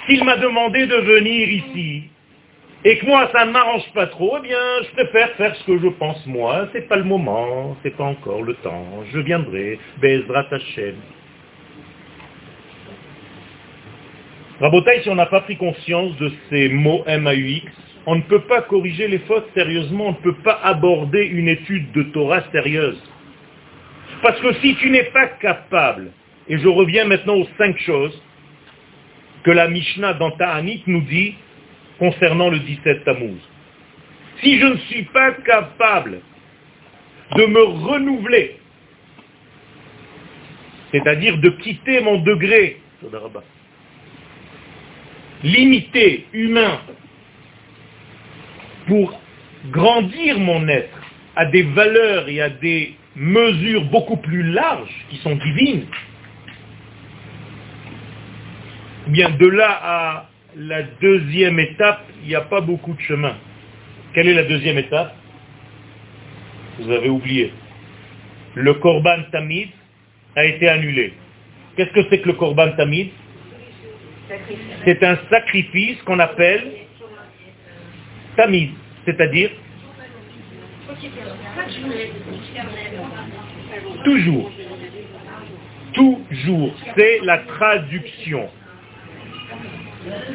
[0.09, 2.05] S'il m'a demandé de venir ici,
[2.85, 5.79] et que moi ça ne m'arrange pas trop, eh bien je préfère faire ce que
[5.79, 10.47] je pense moi, c'est pas le moment, c'est pas encore le temps, je viendrai, Bezrat
[10.51, 10.95] Hashem.
[14.61, 17.71] Rabotaï, si on n'a pas pris conscience de ces mots MAUX,
[18.07, 21.93] on ne peut pas corriger les fautes sérieusement, on ne peut pas aborder une étude
[21.93, 23.01] de Torah sérieuse.
[24.23, 26.13] Parce que si tu n'es pas capable,
[26.49, 28.21] et je reviens maintenant aux cinq choses
[29.45, 31.35] que la Mishnah dans Ta'anit nous dit,
[31.99, 33.41] concernant le 17 Tammuz.
[34.41, 36.21] Si je ne suis pas capable
[37.37, 38.59] de me renouveler,
[40.93, 42.81] c'est-à-dire de quitter mon degré
[45.43, 46.81] limité, humain,
[48.87, 49.21] pour
[49.71, 51.01] grandir mon être
[51.37, 55.87] à des valeurs et à des mesures beaucoup plus larges qui sont divines,
[58.97, 63.37] eh bien de là à la deuxième étape, il n'y a pas beaucoup de chemin.
[64.15, 65.15] Quelle est la deuxième étape?
[66.79, 67.53] Vous avez oublié.
[68.55, 69.69] le korban tamid
[70.35, 71.13] a été annulé.
[71.77, 73.11] Qu'est-ce que c'est que le korban tamid?
[74.85, 76.67] C'est un sacrifice qu'on appelle
[78.37, 78.71] tamid,
[79.05, 79.51] c'est-à-dire
[84.05, 84.53] toujours.
[85.93, 86.75] Toujours.
[86.97, 88.49] C'est la traduction.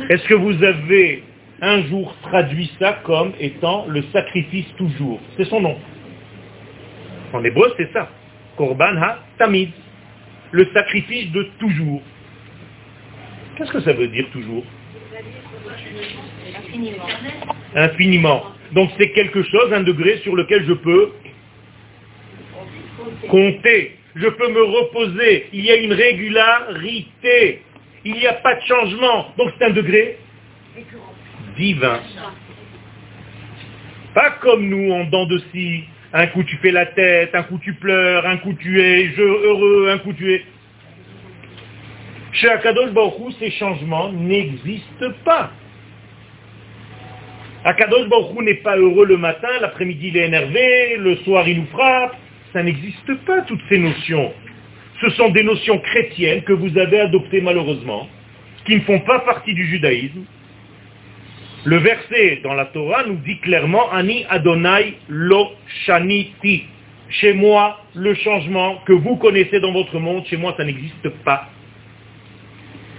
[0.10, 1.24] Est-ce que vous avez
[1.62, 5.20] un jour traduit ça comme étant le sacrifice toujours?
[5.38, 5.78] C'est son nom.
[7.34, 8.10] En hébreu, c'est ça.
[8.58, 9.70] Korban ha tamid.
[10.52, 12.02] Le sacrifice de toujours.
[13.58, 14.64] Qu'est-ce que ça veut dire toujours?
[16.56, 17.06] Infiniment.
[17.76, 18.44] Infiniment.
[18.74, 21.12] Donc c'est quelque chose, un degré sur lequel je peux
[23.30, 23.98] compter.
[24.16, 25.48] Je peux me reposer.
[25.54, 27.62] Il y a une régularité.
[28.06, 29.34] Il n'y a pas de changement.
[29.38, 30.18] Donc c'est un degré
[31.58, 32.00] divin.
[34.14, 35.86] Pas comme nous en dents de scie.
[36.16, 39.90] Un coup tu fais la tête, un coup tu pleures, un coup tu es heureux,
[39.90, 40.46] un coup tu es...
[42.34, 45.52] Chez Akadosh Baruch Hu, ces changements n'existent pas.
[47.64, 51.62] Akadosh Baruch Hu n'est pas heureux le matin, l'après-midi il est énervé, le soir il
[51.62, 52.16] nous frappe.
[52.54, 54.32] Ça n'existe pas toutes ces notions.
[55.04, 58.08] Ce sont des notions chrétiennes que vous avez adoptées malheureusement,
[58.66, 60.24] qui ne font pas partie du judaïsme,
[61.66, 65.52] le verset dans la Torah nous dit clairement Ani Adonai lo
[65.86, 66.64] shaniti.
[67.10, 71.50] Chez moi, le changement que vous connaissez dans votre monde, chez moi, ça n'existe pas.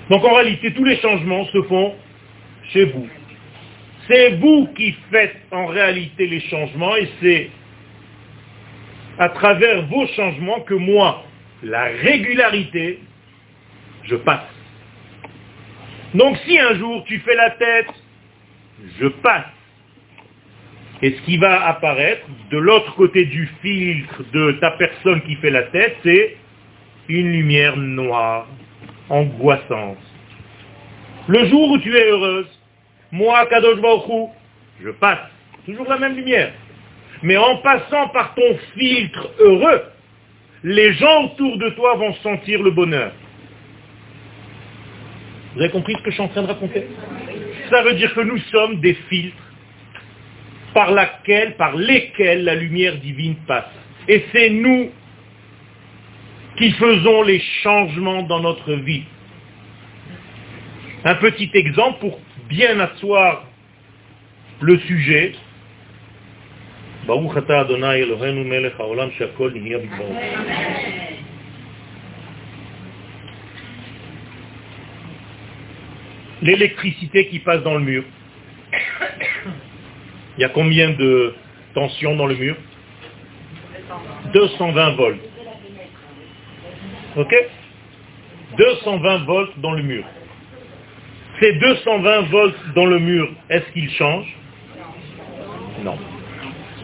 [0.09, 1.95] Donc en réalité, tous les changements se font
[2.73, 3.09] chez vous.
[4.09, 7.51] C'est vous qui faites en réalité les changements et c'est
[9.19, 11.25] à travers vos changements que moi,
[11.65, 13.01] la régularité,
[14.05, 14.41] je passe.
[16.15, 17.91] Donc si un jour tu fais la tête,
[19.01, 19.47] je passe.
[21.03, 25.51] Et ce qui va apparaître de l'autre côté du filtre de ta personne qui fait
[25.51, 26.37] la tête, c'est
[27.09, 28.47] une lumière noire,
[29.09, 29.99] angoissante.
[31.27, 32.47] Le jour où tu es heureuse,
[33.11, 34.31] moi, Kadosh Baruch
[34.83, 35.31] je passe.
[35.67, 36.53] Toujours la même lumière.
[37.23, 39.83] Mais en passant par ton filtre heureux,
[40.65, 43.13] les gens autour de toi vont sentir le bonheur.
[45.55, 46.87] Vous avez compris ce que je suis en train de raconter?
[47.71, 49.37] Ça veut dire que nous sommes des filtres
[50.73, 53.71] par, laquelle, par lesquels la lumière divine passe.
[54.09, 54.91] Et c'est nous
[56.57, 59.05] qui faisons les changements dans notre vie.
[61.05, 63.45] Un petit exemple pour bien asseoir
[64.61, 65.35] le sujet.
[76.43, 78.05] L'électricité qui passe dans le mur.
[80.37, 81.35] Il y a combien de
[81.75, 82.57] tension dans le mur?
[84.33, 85.21] 220 volts.
[87.17, 87.35] Ok?
[88.57, 90.05] 220 volts dans le mur.
[91.41, 94.37] Ces 220 volts dans le mur, est-ce qu'ils changent?
[95.83, 95.99] Non.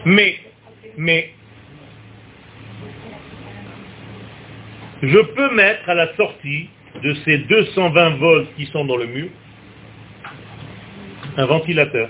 [0.05, 0.39] Mais,
[0.97, 1.33] mais,
[5.03, 6.69] je peux mettre à la sortie
[7.03, 9.29] de ces 220 volts qui sont dans le mur
[11.37, 12.09] un ventilateur.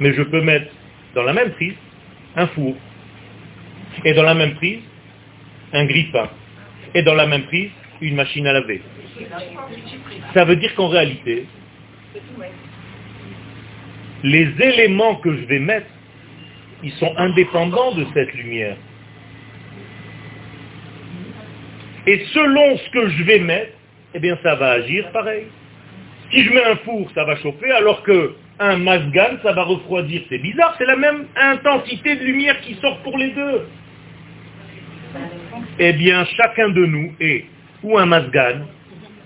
[0.00, 0.66] Mais je peux mettre
[1.14, 1.74] dans la même prise
[2.36, 2.74] un four.
[4.04, 4.80] Et dans la même prise,
[5.72, 6.30] un grille-pain.
[6.94, 8.82] Et dans la même prise, une machine à laver.
[10.34, 11.46] Ça veut dire qu'en réalité,
[14.22, 15.86] les éléments que je vais mettre,
[16.82, 18.76] ils sont indépendants de cette lumière.
[22.06, 23.72] Et selon ce que je vais mettre,
[24.14, 25.46] eh bien ça va agir pareil.
[26.30, 30.22] Si je mets un four, ça va chauffer, alors que un masgan, ça va refroidir.
[30.28, 33.66] C'est bizarre, c'est la même intensité de lumière qui sort pour les deux.
[35.78, 37.44] Eh bien, chacun de nous est
[37.82, 38.66] ou un masgan,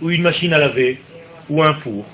[0.00, 0.98] ou une machine à laver,
[1.48, 2.04] ou un four.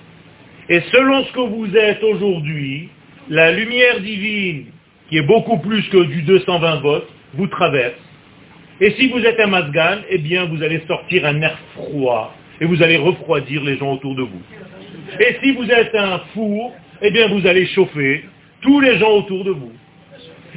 [0.69, 2.89] Et selon ce que vous êtes aujourd'hui,
[3.29, 4.67] la lumière divine,
[5.09, 7.95] qui est beaucoup plus que du 220 volts, vous traverse.
[8.81, 12.65] Et si vous êtes un masgan, eh bien vous allez sortir un air froid et
[12.65, 14.43] vous allez refroidir les gens autour de vous.
[15.21, 18.25] Et si vous êtes un four, eh bien vous allez chauffer
[18.61, 19.73] tous les gens autour de vous.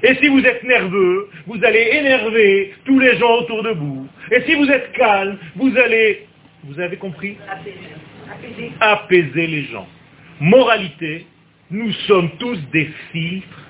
[0.03, 4.07] Et si vous êtes nerveux, vous allez énerver tous les gens autour de vous.
[4.31, 6.27] Et si vous êtes calme, vous allez,
[6.63, 7.37] vous avez compris?
[7.49, 8.71] Apaiser.
[8.79, 9.87] Apaiser les gens.
[10.39, 11.25] Moralité,
[11.71, 13.69] nous sommes tous des filtres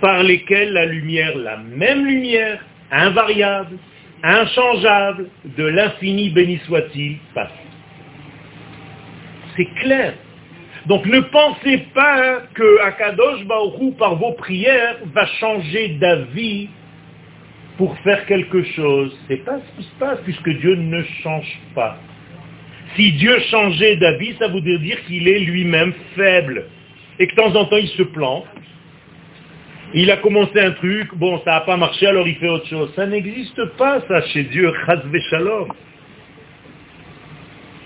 [0.00, 3.78] par lesquels la lumière, la même lumière, invariable,
[4.22, 7.50] inchangeable, de l'infini béni soit-il, passe.
[9.56, 10.14] C'est clair.
[10.86, 16.68] Donc ne pensez pas que Akadosh Baoru, par vos prières, va changer d'avis
[17.76, 19.18] pour faire quelque chose.
[19.26, 21.98] C'est pas ce qui se passe, puisque Dieu ne change pas.
[22.96, 26.64] Si Dieu changeait d'avis, ça voudrait dire qu'il est lui-même faible.
[27.18, 28.46] Et que de temps en temps, il se plante.
[29.94, 32.92] Il a commencé un truc, bon, ça n'a pas marché, alors il fait autre chose.
[32.96, 34.72] Ça n'existe pas, ça, chez Dieu.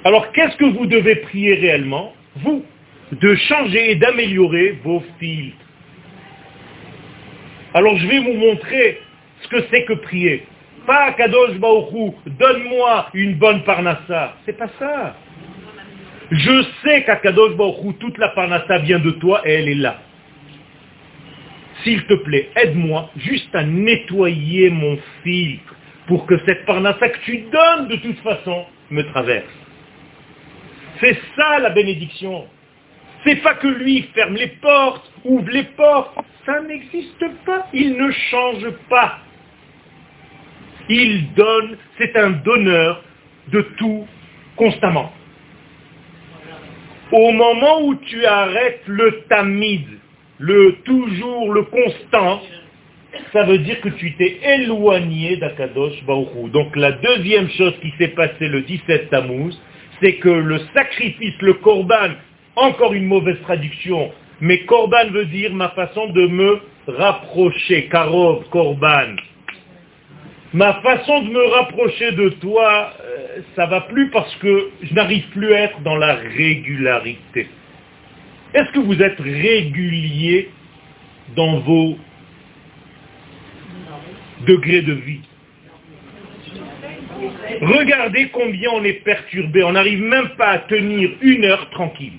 [0.05, 2.65] Alors, qu'est-ce que vous devez prier réellement Vous,
[3.13, 5.57] de changer et d'améliorer vos filtres?
[7.75, 9.01] Alors, je vais vous montrer
[9.43, 10.45] ce que c'est que prier.
[10.91, 11.53] Pas Kadosh
[12.27, 14.35] donne-moi une bonne parnassa.
[14.45, 15.15] C'est pas ça.
[16.33, 20.01] Je sais qu'à Kadosh Baoru, toute la parnassa vient de toi et elle est là.
[21.85, 25.77] S'il te plaît, aide-moi juste à nettoyer mon filtre
[26.09, 29.47] pour que cette parnassa que tu donnes de toute façon me traverse.
[30.99, 32.49] C'est ça la bénédiction.
[33.25, 36.19] C'est pas que lui ferme les portes, ouvre les portes.
[36.45, 37.69] Ça n'existe pas.
[37.73, 39.21] Il ne change pas.
[40.93, 43.05] Il donne, c'est un donneur
[43.53, 44.07] de tout
[44.57, 45.13] constamment.
[47.13, 49.87] Au moment où tu arrêtes le tamid,
[50.39, 52.43] le toujours, le constant,
[53.33, 58.09] ça veut dire que tu t'es éloigné d'Akadosh Baruch Donc la deuxième chose qui s'est
[58.09, 59.57] passée le 17 Tammuz,
[60.03, 62.15] c'est que le sacrifice, le korban,
[62.57, 64.11] encore une mauvaise traduction,
[64.41, 69.17] mais korban veut dire ma façon de me rapprocher, karov, korban.
[70.53, 75.29] Ma façon de me rapprocher de toi, euh, ça va plus parce que je n'arrive
[75.29, 77.49] plus à être dans la régularité.
[78.53, 80.51] Est-ce que vous êtes régulier
[81.37, 81.97] dans vos
[84.47, 85.21] degrés de vie?
[87.61, 89.63] Regardez combien on est perturbé.
[89.63, 92.19] On n'arrive même pas à tenir une heure tranquille.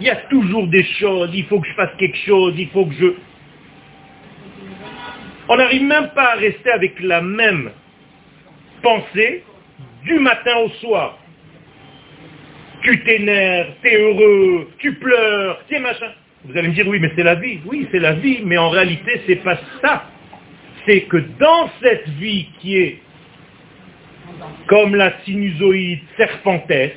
[0.00, 2.84] Il y a toujours des choses, il faut que je fasse quelque chose, il faut
[2.84, 3.06] que je...
[5.48, 7.70] On n'arrive même pas à rester avec la même
[8.82, 9.44] pensée
[10.04, 11.18] du matin au soir.
[12.82, 16.12] Tu t'énerves, tu es heureux, tu pleures, tu es machin.
[16.44, 17.60] Vous allez me dire, oui, mais c'est la vie.
[17.64, 20.04] Oui, c'est la vie, mais en réalité, c'est pas ça.
[20.86, 22.98] C'est que dans cette vie qui est
[24.66, 26.96] comme la sinusoïde serpentesque,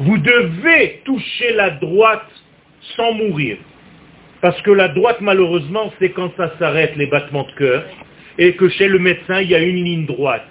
[0.00, 2.28] vous devez toucher la droite
[2.96, 3.58] sans mourir.
[4.44, 7.82] Parce que la droite, malheureusement, c'est quand ça s'arrête, les battements de cœur,
[8.36, 10.44] et que chez le médecin, il y a une ligne droite.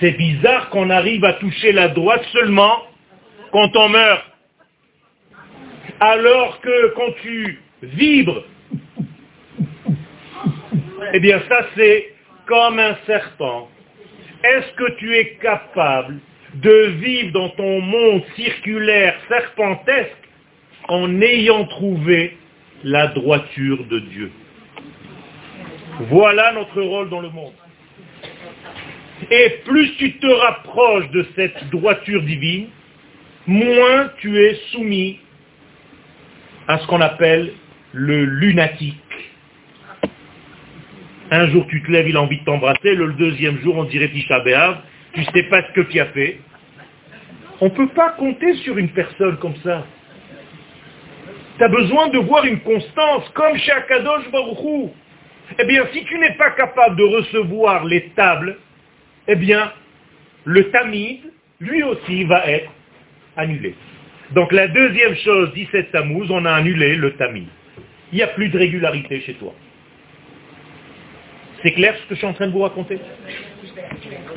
[0.00, 2.86] C'est bizarre qu'on arrive à toucher la droite seulement
[3.52, 4.24] quand on meurt.
[6.00, 8.42] Alors que quand tu vibres
[11.12, 12.14] eh bien, ça, c'est
[12.46, 13.68] comme un serpent.
[14.44, 16.20] Est-ce que tu es capable
[16.54, 20.28] de vivre dans ton monde circulaire serpentesque
[20.88, 22.36] en ayant trouvé
[22.82, 24.32] la droiture de Dieu
[26.08, 27.52] Voilà notre rôle dans le monde.
[29.30, 32.68] Et plus tu te rapproches de cette droiture divine,
[33.46, 35.18] moins tu es soumis
[36.66, 37.52] à ce qu'on appelle
[37.92, 38.96] le lunatique.
[41.30, 42.94] Un jour, tu te lèves, il a envie de t'embrasser.
[42.94, 44.42] Le deuxième jour, on dirait Tisha
[45.12, 46.38] Tu sais pas ce que tu as fait.
[47.60, 49.86] On ne peut pas compter sur une personne comme ça.
[51.58, 54.92] Tu as besoin de voir une constance, comme chez Akadosh Baruchou.
[55.58, 58.56] Eh bien, si tu n'es pas capable de recevoir les tables,
[59.26, 59.72] eh bien,
[60.44, 61.20] le tamid,
[61.60, 62.70] lui aussi, va être
[63.36, 63.74] annulé.
[64.32, 67.48] Donc la deuxième chose, 17 Tammuz, on a annulé le tamid.
[68.12, 69.54] Il n'y a plus de régularité chez toi.
[71.62, 72.98] C'est clair ce que je suis en train de vous raconter?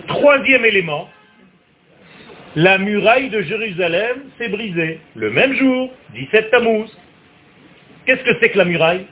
[0.07, 1.09] Troisième élément,
[2.55, 6.89] la muraille de Jérusalem s'est brisée le même jour, 17 Tammuz.
[8.05, 9.05] Qu'est-ce que c'est que la muraille?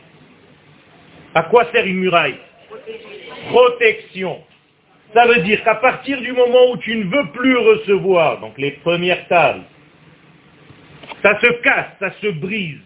[1.33, 2.37] À quoi sert une muraille?
[3.49, 4.43] Protection.
[5.13, 8.71] Ça veut dire qu'à partir du moment où tu ne veux plus recevoir, donc les
[8.71, 9.63] premières tables,
[11.21, 12.79] ça se casse, ça se brise.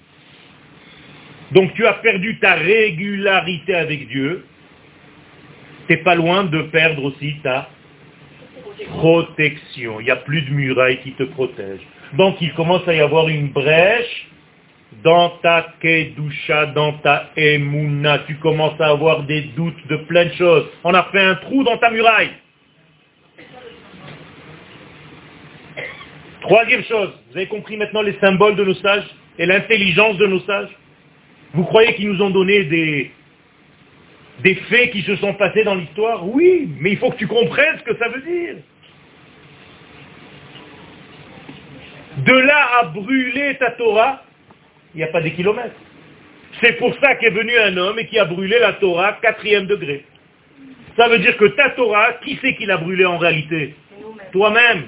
[1.52, 4.46] Donc tu as perdu ta régularité avec Dieu,
[5.88, 7.70] t'es pas loin de perdre aussi ta
[8.98, 10.00] protection.
[10.00, 11.80] Il n'y a plus de muraille qui te protège.
[12.14, 14.28] Donc il commence à y avoir une brèche
[15.04, 18.20] dans ta kedusha, dans ta emuna.
[18.20, 20.66] Tu commences à avoir des doutes de plein de choses.
[20.84, 22.32] On a fait un trou dans ta muraille.
[26.42, 29.08] Troisième chose, vous avez compris maintenant les symboles de nos sages
[29.40, 30.70] et l'intelligence de nos sages?
[31.56, 33.12] Vous croyez qu'ils nous ont donné des
[34.44, 37.78] des faits qui se sont passés dans l'histoire Oui, mais il faut que tu comprennes
[37.80, 38.56] ce que ça veut dire.
[42.18, 44.24] De là à brûler ta Torah,
[44.94, 45.76] il n'y a pas des kilomètres.
[46.62, 50.06] C'est pour ça qu'est venu un homme et qui a brûlé la Torah quatrième degré.
[50.96, 53.76] Ça veut dire que ta Torah, qui c'est qui l'a brûlée en réalité?
[54.32, 54.84] Toi-même.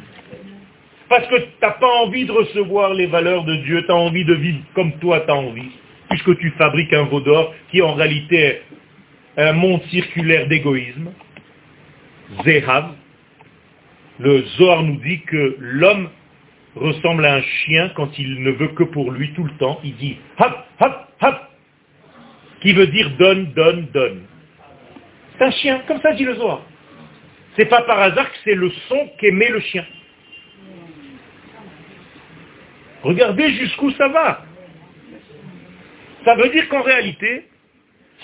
[1.09, 4.25] Parce que tu n'as pas envie de recevoir les valeurs de Dieu, tu as envie
[4.25, 5.71] de vivre comme toi tu as envie,
[6.09, 8.61] puisque tu fabriques un veau d'or qui en réalité
[9.37, 11.11] un monde circulaire d'égoïsme.
[12.43, 12.91] Zehav.
[14.19, 16.09] Le Zohar nous dit que l'homme
[16.75, 19.79] ressemble à un chien quand il ne veut que pour lui tout le temps.
[19.83, 21.35] Il dit hop, hop, hop,
[22.61, 24.23] qui veut dire donne, donne, donne.
[25.37, 26.61] C'est un chien, comme ça dit le Zohar.
[27.55, 29.85] C'est pas par hasard que c'est le son qu'émet le chien.
[33.03, 34.43] Regardez jusqu'où ça va.
[36.25, 37.45] Ça veut dire qu'en réalité,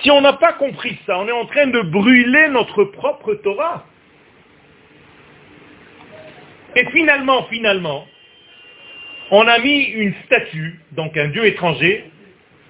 [0.02, 3.86] si on n'a pas compris ça, on est en train de brûler notre propre Torah.
[6.76, 8.08] Et finalement, finalement,
[9.32, 12.06] on a mis une statue, donc un dieu étranger,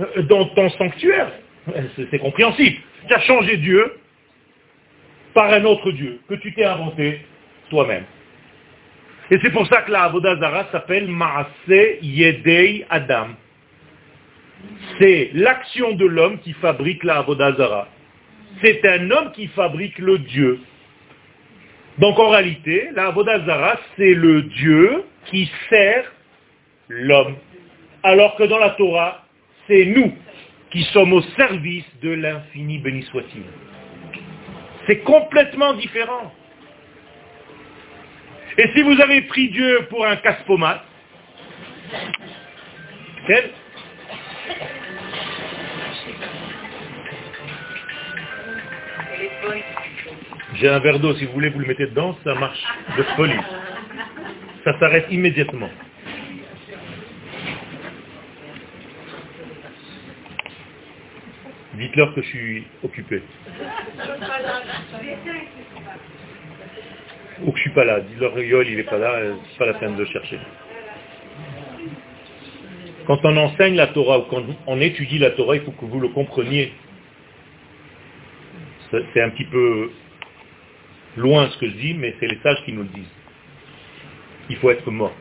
[0.01, 1.31] euh, dans ton sanctuaire.
[2.11, 2.77] C'est compréhensible.
[3.07, 3.97] Tu as changé Dieu
[5.33, 7.21] par un autre Dieu que tu t'es inventé
[7.69, 8.03] toi-même.
[9.31, 11.47] Et c'est pour ça que la Avodazara s'appelle Maase
[12.01, 13.29] Yedei Adam.
[14.99, 17.87] C'est l'action de l'homme qui fabrique la Avodazara.
[18.61, 20.59] C'est un homme qui fabrique le Dieu.
[21.99, 26.11] Donc en réalité, la Avodazara, c'est le Dieu qui sert
[26.89, 27.35] l'homme.
[28.03, 29.25] Alors que dans la Torah,
[29.67, 30.13] c'est nous
[30.71, 33.43] qui sommes au service de l'infini béni soit-il.
[34.87, 36.33] C'est complètement différent.
[38.57, 40.81] Et si vous avez pris Dieu pour un casse-pommade,
[50.55, 52.63] j'ai un verre d'eau, si vous voulez, vous le mettez dedans, ça marche
[52.97, 53.39] de folie.
[54.63, 55.69] Ça s'arrête immédiatement.
[61.73, 63.23] Dites-leur que je suis occupé.
[67.41, 67.99] Ou que je suis pas là.
[68.01, 69.19] Dites-leur Yol, il n'est pas là,
[69.51, 70.39] c'est pas la peine de le chercher.
[73.07, 75.99] Quand on enseigne la Torah ou quand on étudie la Torah, il faut que vous
[75.99, 76.71] le compreniez.
[79.13, 79.91] C'est un petit peu
[81.17, 83.15] loin ce que je dis, mais c'est les sages qui nous le disent.
[84.49, 85.15] Il faut être mort.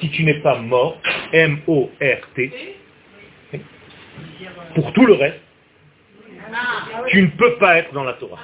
[0.00, 1.00] Si tu n'es pas mort,
[1.32, 2.52] M-O-R-T,
[4.74, 5.40] pour tout le reste,
[7.08, 8.38] tu ne peux pas être dans la Torah.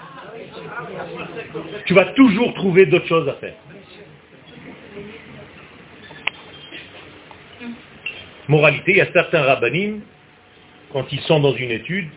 [1.86, 3.54] Tu vas toujours trouver d'autres choses à faire.
[8.48, 10.00] Moralité, il y a certains rabbinim,
[10.92, 12.08] quand ils sont dans une étude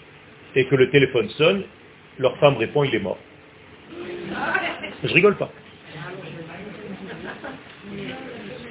[0.55, 1.63] et que le téléphone sonne,
[2.17, 3.17] leur femme répond, il est mort.
[5.03, 5.51] Je rigole pas.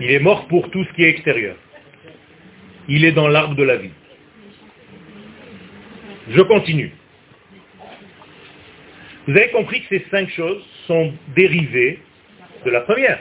[0.01, 1.57] Il est mort pour tout ce qui est extérieur.
[2.89, 3.91] Il est dans l'arbre de la vie.
[6.31, 6.93] Je continue.
[9.27, 11.99] Vous avez compris que ces cinq choses sont dérivées
[12.65, 13.19] de la première.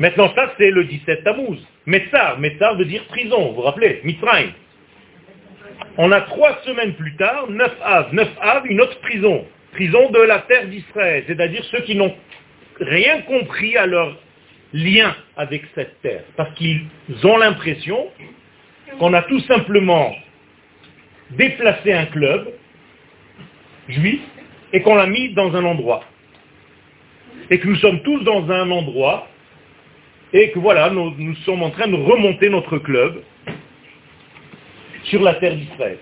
[0.00, 1.58] Maintenant, ça, c'est le 17 Tammuz.
[1.86, 4.52] Metzar, Metzar veut dire prison, vous vous rappelez, Mitzrayim.
[5.96, 8.12] On a trois semaines plus tard, 9 Av.
[8.12, 9.46] 9 Av, une autre prison.
[9.72, 11.24] Prison de la terre d'Israël.
[11.26, 12.14] C'est-à-dire ceux qui n'ont
[12.80, 14.16] rien compris à leur
[14.72, 16.24] lien avec cette terre.
[16.36, 16.86] Parce qu'ils
[17.22, 18.08] ont l'impression
[18.98, 20.14] qu'on a tout simplement
[21.30, 22.52] déplacé un club
[23.88, 24.20] juif
[24.72, 26.02] et qu'on l'a mis dans un endroit.
[27.50, 29.28] Et que nous sommes tous dans un endroit
[30.34, 33.22] et que voilà, nous, sommes en train de remonter notre club
[35.04, 35.98] sur la terre d'Israël.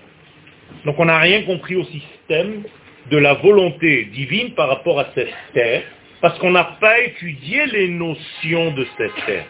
[0.85, 2.63] Donc on n'a rien compris au système
[3.11, 5.83] de la volonté divine par rapport à cette terre,
[6.19, 9.45] parce qu'on n'a pas étudié les notions de cette terre.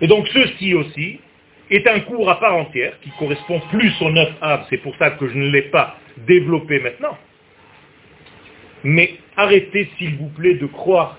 [0.00, 1.18] Et donc ceci aussi
[1.68, 5.10] est un cours à part entière qui correspond plus au 9 Av, c'est pour ça
[5.10, 5.96] que je ne l'ai pas
[6.28, 7.18] développé maintenant.
[8.84, 11.18] Mais arrêtez s'il vous plaît de croire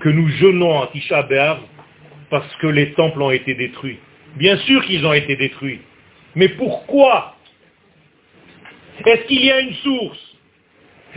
[0.00, 1.58] que nous jeûnons à Tisha B'Av
[2.30, 3.98] parce que les temples ont été détruits.
[4.36, 5.80] Bien sûr qu'ils ont été détruits.
[6.34, 7.36] Mais pourquoi
[9.04, 10.36] Est-ce qu'il y a une source?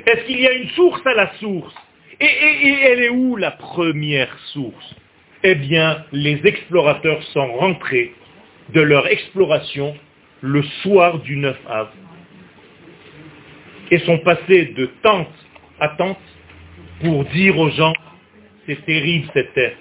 [0.05, 1.75] Est-ce qu'il y a une source à la source?
[2.21, 4.95] Et, et, elle est où la première source?
[5.43, 8.13] Eh bien, les explorateurs sont rentrés
[8.73, 9.95] de leur exploration
[10.41, 11.89] le soir du 9 av
[13.91, 15.27] et sont passés de tente
[15.79, 16.17] à tente
[17.01, 17.93] pour dire aux gens,
[18.69, 19.73] c'est terrible cette terre,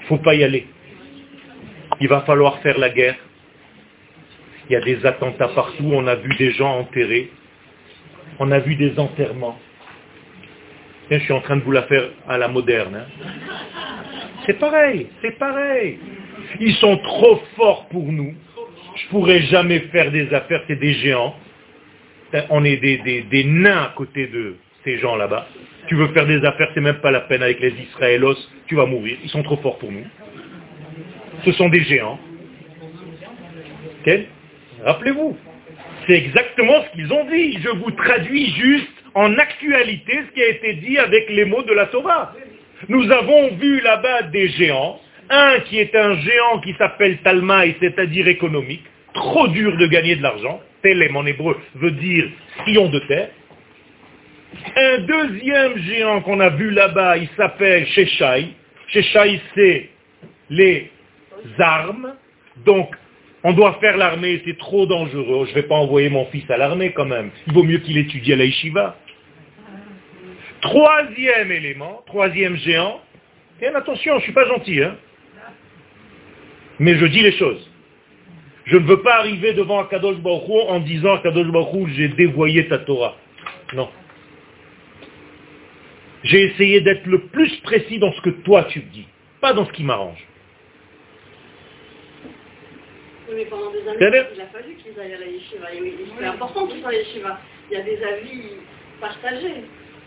[0.00, 0.66] il faut pas y aller
[2.00, 3.16] il va falloir faire la guerre.
[4.68, 7.30] Il y a des attentats partout, on a vu des gens enterrés,
[8.38, 9.58] on a vu des enterrements.
[11.10, 12.96] je suis en train de vous la faire à la moderne.
[12.96, 13.06] Hein.
[14.44, 15.98] C'est pareil, c'est pareil.
[16.60, 18.34] Ils sont trop forts pour nous.
[18.96, 21.34] Je pourrais jamais faire des affaires, c'est des géants.
[22.50, 25.46] On est des, des nains à côté de ces gens là-bas.
[25.88, 28.86] Tu veux faire des affaires, c'est même pas la peine avec les Israélos, tu vas
[28.86, 29.16] mourir.
[29.22, 30.04] Ils sont trop forts pour nous.
[31.44, 32.18] Ce sont des géants.
[34.84, 35.36] Rappelez-vous,
[36.06, 37.58] c'est exactement ce qu'ils ont dit.
[37.60, 41.72] Je vous traduis juste en actualité ce qui a été dit avec les mots de
[41.72, 42.32] la Torah.
[42.88, 48.28] Nous avons vu là-bas des géants, un qui est un géant qui s'appelle Talmaï, c'est-à-dire
[48.28, 48.84] économique,
[49.14, 52.26] trop dur de gagner de l'argent, Telem en hébreu veut dire
[52.64, 53.30] sillon de terre.
[54.76, 58.48] Un deuxième géant qu'on a vu là-bas, il s'appelle Sheshai.
[58.88, 59.90] Sheshai, c'est
[60.50, 60.90] les
[61.58, 62.14] armes.
[62.64, 62.94] Donc,
[63.44, 65.46] on doit faire l'armée, c'est trop dangereux.
[65.46, 67.30] Je ne vais pas envoyer mon fils à l'armée quand même.
[67.46, 68.96] Il vaut mieux qu'il étudie à la.
[70.60, 73.00] Troisième élément, troisième géant.
[73.60, 74.96] Et attention, je ne suis pas gentil, hein.
[76.78, 77.70] Mais je dis les choses.
[78.66, 82.78] Je ne veux pas arriver devant Akadosh Baruch en disant Akadosh Baruch j'ai dévoyé ta
[82.78, 83.16] Torah.
[83.74, 83.88] Non.
[86.26, 89.06] J'ai essayé d'être le plus précis dans ce que toi tu dis,
[89.40, 90.26] pas dans ce qui m'arrange.
[93.34, 95.66] mais pendant des années, il a fallu qu'ils aillent à la yeshiva.
[96.18, 97.40] C'est important qu'ils soient à la yeshiva.
[97.70, 98.42] Il y a des avis
[99.00, 99.64] partagés.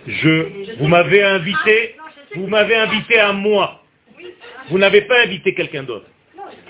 [0.07, 1.95] Je, vous m'avez invité,
[2.35, 3.83] vous m'avez invité à moi.
[4.69, 6.07] Vous n'avez pas invité quelqu'un d'autre.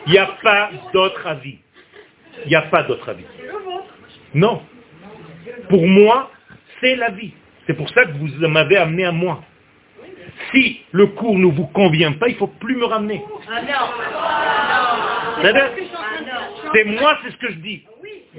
[0.07, 1.59] Il n'y a pas d'autre avis.
[2.45, 3.25] Il n'y a pas d'autre avis.
[4.33, 4.61] Non.
[5.69, 6.31] Pour moi,
[6.81, 7.33] c'est la vie.
[7.69, 9.43] C'est pour ça que vous m'avez amené à moi.
[10.51, 13.21] Si le cours ne vous convient pas, il ne faut plus me ramener.
[13.47, 13.61] Ah
[16.73, 17.83] c'est moi, c'est ce que je dis.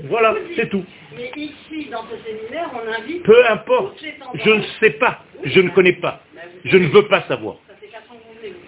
[0.08, 0.84] Voilà, c'est tout.
[1.16, 3.22] Mais ici, dans ce séminaire, on invite...
[3.22, 4.04] Peu importe.
[4.34, 5.20] Je ne sais pas.
[5.44, 6.22] Je ne connais pas.
[6.64, 7.54] Je ne veux pas savoir.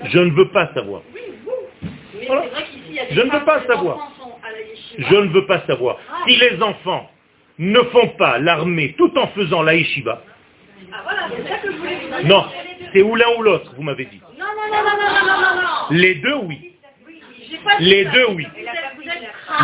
[0.04, 1.02] Je ne veux pas savoir.
[3.10, 4.12] Je ne veux pas savoir.
[4.96, 5.98] Je ne veux pas savoir.
[6.28, 7.10] Si les enfants
[7.58, 10.22] ne font pas l'armée tout en faisant la yeshiva,
[12.24, 12.45] non,
[12.93, 14.20] c'est ou l'un ou l'autre, vous m'avez dit.
[14.39, 15.68] Non, non, non, non, non, non, non.
[15.91, 16.72] Les deux, oui.
[17.80, 18.47] Les deux, oui.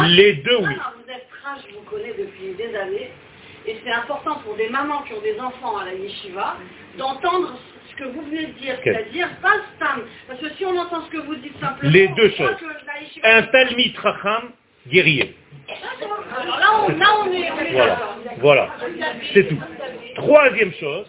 [0.09, 0.75] Les deux, oui.
[0.75, 3.11] Vous êtes trash, je vous connais depuis des années.
[3.66, 6.57] Et c'est important pour des mamans qui ont des enfants à la yeshiva
[6.97, 7.59] d'entendre
[7.91, 10.05] ce que vous venez de dire, c'est-à-dire pas stam.
[10.27, 11.93] Parce que si on entend ce que vous dites simplement...
[11.93, 12.57] Les deux choses.
[13.25, 14.53] Un talmid racham
[14.87, 15.37] guerrier.
[16.39, 17.73] Alors là, on, là, on est...
[17.73, 17.99] voilà,
[18.39, 18.71] voilà.
[19.35, 19.59] c'est tout.
[20.19, 21.07] Troisième chose,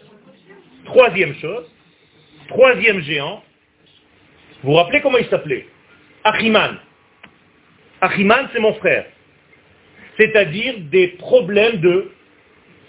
[0.85, 1.65] troisième chose,
[2.47, 3.43] troisième géant,
[4.61, 5.65] vous vous rappelez comment il s'appelait?
[6.23, 6.77] Achiman.
[8.01, 9.05] Achiman, c'est mon frère.
[10.17, 12.11] C'est-à-dire des problèmes de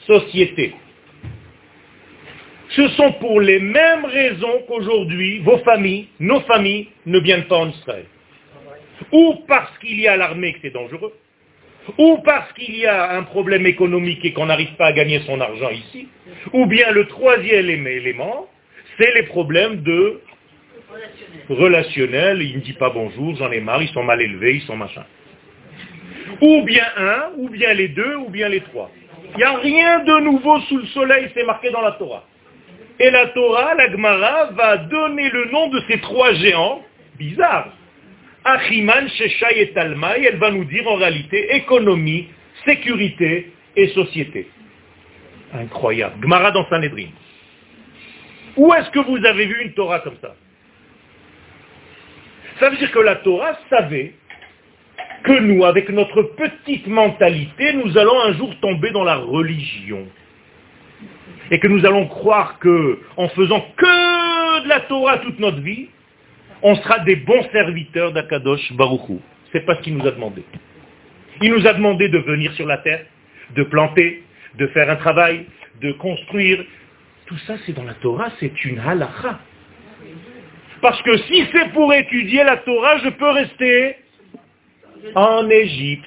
[0.06, 0.74] société.
[2.70, 7.70] Ce sont pour les mêmes raisons qu'aujourd'hui, vos familles, nos familles, ne viennent pas en
[7.70, 8.06] Israël.
[9.10, 11.14] Ou parce qu'il y a l'armée que c'est dangereux,
[11.98, 15.40] ou parce qu'il y a un problème économique et qu'on n'arrive pas à gagner son
[15.40, 16.08] argent ici,
[16.52, 18.48] ou bien le troisième élément,
[18.98, 20.20] c'est les problèmes de
[21.48, 24.76] relationnel, il ne dit pas bonjour, j'en ai marre, ils sont mal élevés, ils sont
[24.76, 25.04] machin.
[26.40, 28.90] Ou bien un, ou bien les deux, ou bien les trois.
[29.32, 32.24] Il n'y a rien de nouveau sous le soleil, c'est marqué dans la Torah.
[32.98, 36.82] Et la Torah, la Gemara, va donner le nom de ces trois géants,
[37.18, 37.72] bizarres.
[38.50, 42.28] Achiman, Sheshai et Talmaï, elle va nous dire en réalité économie,
[42.64, 44.48] sécurité et société.
[45.52, 46.16] Incroyable.
[46.22, 47.08] Gemara dans Sanhedrin.
[48.56, 50.34] Où est-ce que vous avez vu une Torah comme ça?
[52.58, 54.14] Ça veut dire que la Torah savait
[55.24, 60.06] que nous, avec notre petite mentalité, nous allons un jour tomber dans la religion.
[61.50, 65.88] Et que nous allons croire que, en faisant que de la Torah toute notre vie,
[66.62, 69.20] on sera des bons serviteurs d'Akadosh Baruchou.
[69.52, 70.44] C'est pas ce qu'il nous a demandé.
[71.42, 73.04] Il nous a demandé de venir sur la terre,
[73.54, 74.22] de planter,
[74.58, 75.46] de faire un travail,
[75.80, 76.64] de construire,
[77.26, 79.38] tout ça, c'est dans la Torah, c'est une halakha.
[80.82, 83.96] Parce que si c'est pour étudier la Torah, je peux rester
[85.14, 86.06] en Égypte.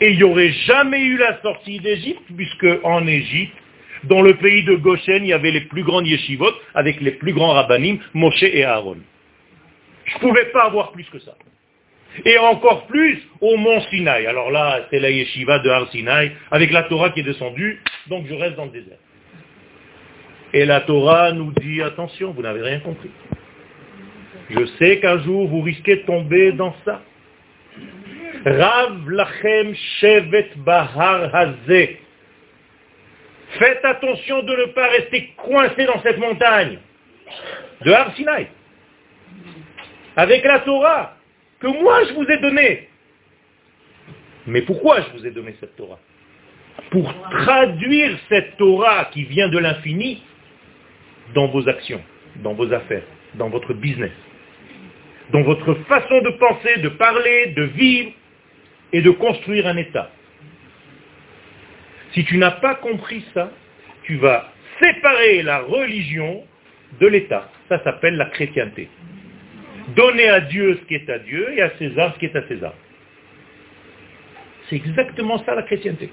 [0.00, 3.56] Et il n'y aurait jamais eu la sortie d'Égypte, puisque en Égypte,
[4.04, 7.32] dans le pays de Goshen, il y avait les plus grands yeshivot, avec les plus
[7.32, 8.98] grands rabbinim, Moshe et Aaron.
[10.04, 11.34] Je ne pouvais pas avoir plus que ça.
[12.24, 14.26] Et encore plus au mont Sinaï.
[14.26, 18.26] Alors là, c'est la yeshiva de Har Sinaï, avec la Torah qui est descendue, donc
[18.26, 18.98] je reste dans le désert.
[20.52, 23.10] Et la Torah nous dit, attention, vous n'avez rien compris.
[24.50, 27.00] Je sais qu'un jour, vous risquez de tomber dans ça.
[28.44, 31.98] Rav lachem shevet bahar hazeh.
[33.58, 36.78] Faites attention de ne pas rester coincé dans cette montagne
[37.82, 38.48] de Har Sinai.
[40.16, 41.16] Avec la Torah
[41.60, 42.88] que moi je vous ai donnée.
[44.46, 45.98] Mais pourquoi je vous ai donné cette Torah?
[46.90, 50.22] Pour traduire cette Torah qui vient de l'infini
[51.34, 52.02] dans vos actions,
[52.36, 53.04] dans vos affaires,
[53.34, 54.10] dans votre business,
[55.30, 58.12] dans votre façon de penser, de parler, de vivre
[58.92, 60.10] et de construire un État.
[62.12, 63.50] Si tu n'as pas compris ça,
[64.04, 66.44] tu vas séparer la religion
[67.00, 67.48] de l'État.
[67.68, 68.88] Ça s'appelle la chrétienté.
[69.88, 72.46] Donner à Dieu ce qui est à Dieu et à César ce qui est à
[72.48, 72.74] César.
[74.68, 76.10] C'est exactement ça la chrétienté.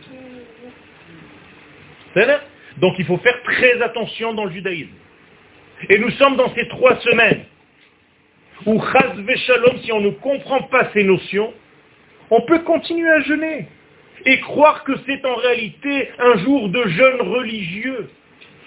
[2.77, 4.89] Donc il faut faire très attention dans le judaïsme.
[5.87, 7.45] Et nous sommes dans ces trois semaines
[8.65, 11.53] où, Shalom, si on ne comprend pas ces notions,
[12.29, 13.67] on peut continuer à jeûner
[14.25, 18.09] et croire que c'est en réalité un jour de jeûne religieux.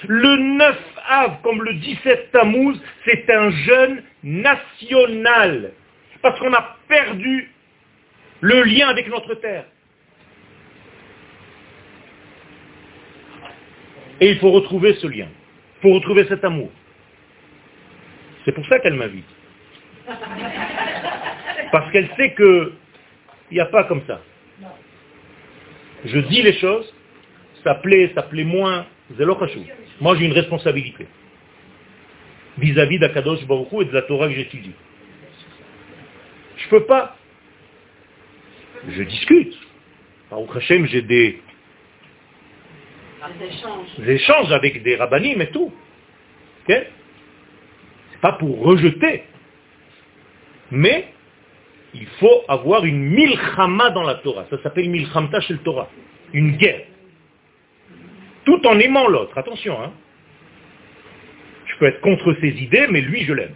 [0.09, 0.79] Le 9
[1.09, 5.73] av, comme le 17 Tammuz, c'est un jeûne national.
[6.21, 7.51] Parce qu'on a perdu
[8.41, 9.65] le lien avec notre terre.
[14.21, 15.27] Et il faut retrouver ce lien.
[15.77, 16.71] Il faut retrouver cet amour.
[18.45, 19.27] C'est pour ça qu'elle m'invite.
[21.73, 22.73] Parce qu'elle sait qu'il
[23.53, 24.21] n'y a pas comme ça.
[26.05, 26.93] Je dis les choses,
[27.65, 28.87] ça plaît, ça plaît moins,
[30.01, 31.07] Moi j'ai une responsabilité
[32.59, 34.75] vis-à-vis d'Akadosh Baruch et de la Torah que j'étudie.
[36.57, 37.17] Je ne peux pas.
[38.89, 39.55] Je discute.
[40.31, 41.41] Baruch Hashem, j'ai des,
[43.99, 45.73] des échanges avec des rabbinim et tout.
[46.65, 46.87] Okay
[48.23, 49.25] pas pour rejeter,
[50.71, 51.09] mais
[51.93, 54.47] il faut avoir une milchama dans la Torah.
[54.49, 55.91] Ça s'appelle milchamta chez le Torah.
[56.33, 56.87] Une guerre.
[58.45, 59.37] Tout en aimant l'autre.
[59.37, 59.93] Attention, hein.
[61.73, 63.55] Je peux être contre ses idées, mais lui, je l'aime.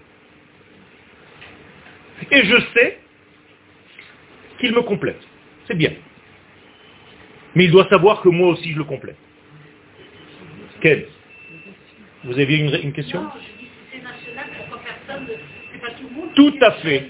[2.31, 2.99] Et je sais
[4.59, 5.21] qu'il me complète.
[5.67, 5.93] C'est bien.
[7.55, 9.17] Mais il doit savoir que moi aussi, je le complète.
[10.81, 11.07] Quelle
[12.25, 13.27] Vous aviez une question?
[16.35, 17.09] Tout à fait.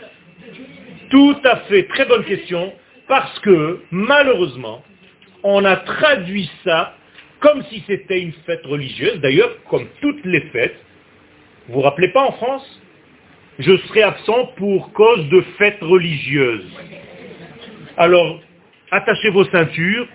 [1.11, 1.84] Tout à fait.
[1.84, 2.72] Très bonne question.
[3.09, 4.84] Parce que, malheureusement,
[5.42, 6.96] on a traduit ça
[7.40, 9.20] comme si c'était une fête religieuse.
[9.20, 10.76] D'ailleurs, comme toutes les fêtes.
[11.68, 12.82] Vous vous rappelez pas en France?
[13.58, 16.70] Je serai absent pour cause de fête religieuse.
[17.96, 18.40] Alors,
[18.90, 20.06] attachez vos ceintures.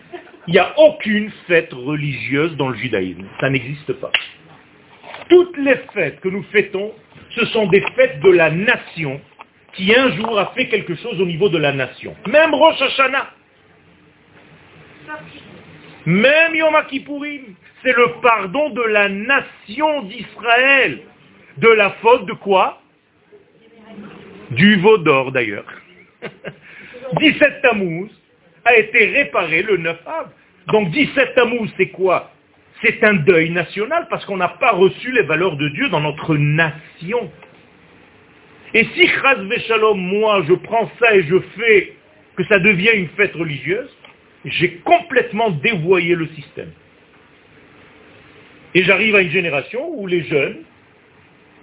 [0.48, 3.26] Il n'y a aucune fête religieuse dans le judaïsme.
[3.40, 4.12] Ça n'existe pas.
[5.30, 6.92] Toutes les fêtes que nous fêtons
[7.36, 9.22] ce sont des fêtes de la nation
[9.74, 12.16] qui un jour a fait quelque chose au niveau de la nation.
[12.28, 13.30] Même Rosh Hashanah.
[16.06, 17.56] Même Yom Kippourim.
[17.84, 21.00] C'est le pardon de la nation d'Israël.
[21.62, 22.82] De la faute de quoi?
[24.52, 25.72] Du veau d'or d'ailleurs.
[27.20, 28.10] 17 Tammuz
[28.66, 30.34] a été réparé le 9 avril.
[30.68, 32.32] Donc 17 Tammuz, c'est quoi?
[32.84, 36.36] C'est un deuil national parce qu'on n'a pas reçu les valeurs de Dieu dans notre
[36.36, 37.32] nation.
[38.74, 39.08] Et si
[39.68, 41.94] Shalom, moi, je prends ça et je fais
[42.38, 43.90] que ça devient une fête religieuse,
[44.46, 46.72] j'ai complètement dévoyé le système.
[48.74, 50.64] Et j'arrive à une génération où les jeunes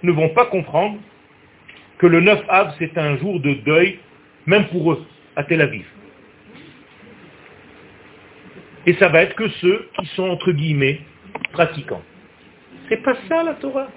[0.03, 0.99] ne vont pas comprendre
[1.97, 3.99] que le 9 av, c'est un jour de deuil,
[4.45, 5.85] même pour eux, à Tel Aviv.
[8.85, 11.01] Et ça va être que ceux qui sont, entre guillemets,
[11.51, 12.01] pratiquants.
[12.87, 13.89] C'est pas ça la Torah.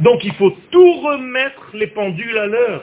[0.00, 2.82] Donc il faut tout remettre les pendules à l'heure.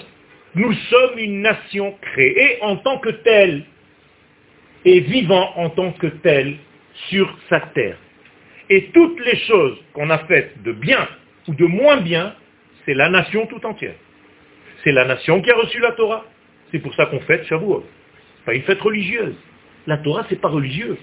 [0.54, 3.64] Nous sommes une nation créée en tant que telle
[4.84, 6.58] et vivant en tant que telle
[7.10, 7.98] sur sa terre.
[8.70, 11.08] Et toutes les choses qu'on a faites de bien
[11.48, 12.36] ou de moins bien,
[12.86, 13.96] c'est la nation tout entière.
[14.84, 16.26] C'est la nation qui a reçu la Torah.
[16.72, 17.86] C'est pour ça qu'on fête Shavuot.
[18.46, 19.36] Pas une fête religieuse.
[19.88, 20.98] La Torah, c'est pas religieux.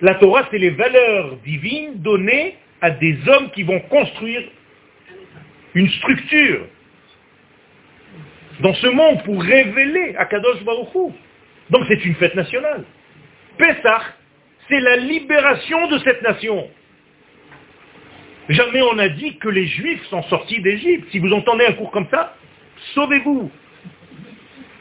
[0.00, 4.42] La Torah, c'est les valeurs divines données à des hommes qui vont construire
[5.74, 6.66] une structure
[8.60, 11.12] dans ce monde pour révéler Akadosh Baruch
[11.70, 12.84] Donc c'est une fête nationale.
[13.56, 14.02] Pessah,
[14.68, 16.68] c'est la libération de cette nation.
[18.48, 21.08] Jamais on a dit que les Juifs sont sortis d'Égypte.
[21.10, 22.36] Si vous entendez un cours comme ça,
[22.94, 23.50] sauvez-vous.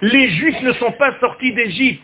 [0.02, 2.02] Les Juifs ne sont pas sortis d'Égypte.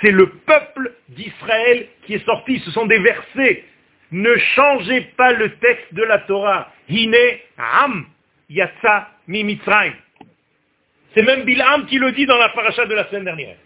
[0.00, 2.60] C'est le peuple d'Israël qui est sorti.
[2.60, 3.64] Ce sont des versets.
[4.12, 6.72] Ne changez pas le texte de la Torah.
[6.88, 7.16] Hine
[7.56, 8.06] Am
[8.48, 9.10] Yatsa
[11.14, 13.56] C'est même Bilham qui le dit dans la paracha de la semaine dernière.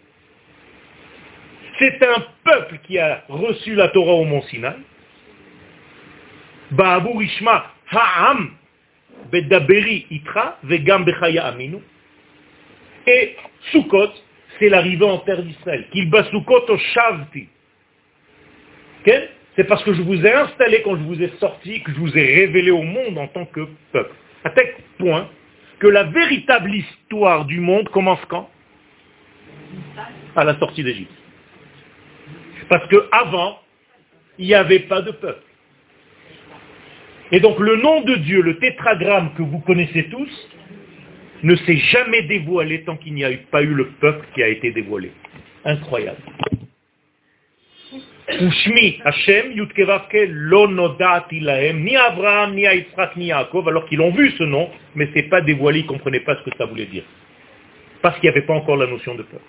[1.79, 4.75] C'est un peuple qui a reçu la Torah au mont Sinaï.
[6.71, 8.51] Ba'abur Ishma Ha'am
[9.31, 11.77] Bedaberi Itra Vegam Bechaya Aminu.
[13.07, 13.35] Et
[13.71, 14.11] Sukkot,
[14.59, 15.85] c'est l'arrivée en terre d'Israël.
[15.91, 17.47] Kilba Sukkot Shavti.
[19.55, 22.17] C'est parce que je vous ai installé quand je vous ai sorti, que je vous
[22.17, 24.15] ai révélé au monde en tant que peuple.
[24.43, 25.29] À tel point
[25.79, 28.49] que la véritable histoire du monde commence quand?
[30.35, 31.11] À la sortie d'Égypte.
[32.69, 33.59] Parce qu'avant,
[34.37, 35.43] il n'y avait pas de peuple.
[37.31, 40.49] Et donc le nom de Dieu, le tétragramme que vous connaissez tous,
[41.43, 44.71] ne s'est jamais dévoilé tant qu'il n'y a pas eu le peuple qui a été
[44.71, 45.11] dévoilé.
[45.65, 46.19] Incroyable.
[48.29, 48.49] Lo
[50.67, 55.23] ni Abraham, ni Yitzhak, ni Yaakov, alors qu'ils ont vu ce nom, mais ce n'est
[55.23, 57.03] pas dévoilé, ils ne comprenaient pas ce que ça voulait dire.
[58.01, 59.43] Parce qu'il n'y avait pas encore la notion de peuple.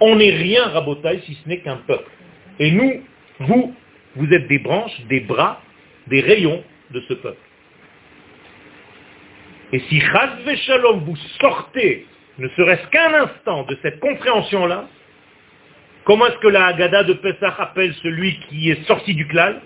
[0.00, 2.10] On n'est rien, Rabotai, si ce n'est qu'un peuple.
[2.58, 3.02] Et nous,
[3.40, 3.74] vous,
[4.16, 5.60] vous êtes des branches, des bras,
[6.06, 7.40] des rayons de ce peuple.
[9.72, 10.30] Et si Chaz
[10.66, 12.06] Shalom vous sortez,
[12.38, 14.88] ne serait-ce qu'un instant de cette compréhension-là,
[16.04, 19.60] comment est-ce que la Haggadah de Pesach appelle celui qui est sorti du klal?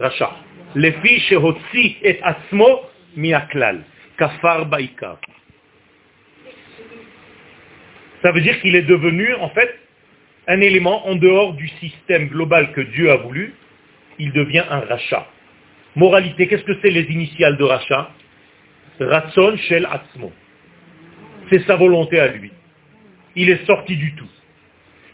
[0.00, 0.32] Racha.
[0.74, 2.80] Lefi shehotzi et asmo
[3.16, 3.84] miaklal.
[4.18, 5.18] Kafar baikar.
[8.24, 9.78] Ça veut dire qu'il est devenu, en fait,
[10.46, 13.52] un élément en dehors du système global que Dieu a voulu.
[14.18, 15.28] Il devient un rachat.
[15.94, 18.10] Moralité, qu'est-ce que c'est les initiales de rachat?
[18.98, 20.32] Ratson shel atzmo.
[21.50, 22.50] C'est sa volonté à lui.
[23.36, 24.30] Il est sorti du tout.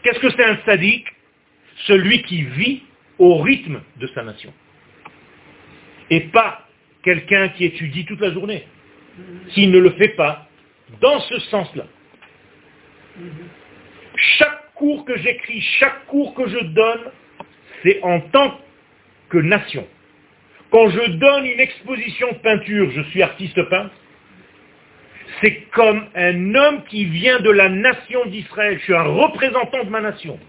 [0.03, 1.07] Qu'est-ce que c'est un sadique?
[1.87, 2.83] Celui qui vit
[3.19, 4.53] au rythme de sa nation.
[6.09, 6.65] Et pas
[7.03, 8.65] quelqu'un qui étudie toute la journée.
[9.49, 10.47] S'il ne le fait pas,
[11.01, 11.87] dans ce sens-là,
[14.15, 17.11] chaque cours que j'écris, chaque cours que je donne,
[17.83, 18.59] c'est en tant
[19.29, 19.87] que nation.
[20.71, 23.93] Quand je donne une exposition de peinture, je suis artiste peintre,
[25.41, 28.77] c'est comme un homme qui vient de la nation d'Israël.
[28.79, 30.39] Je suis un représentant de ma nation.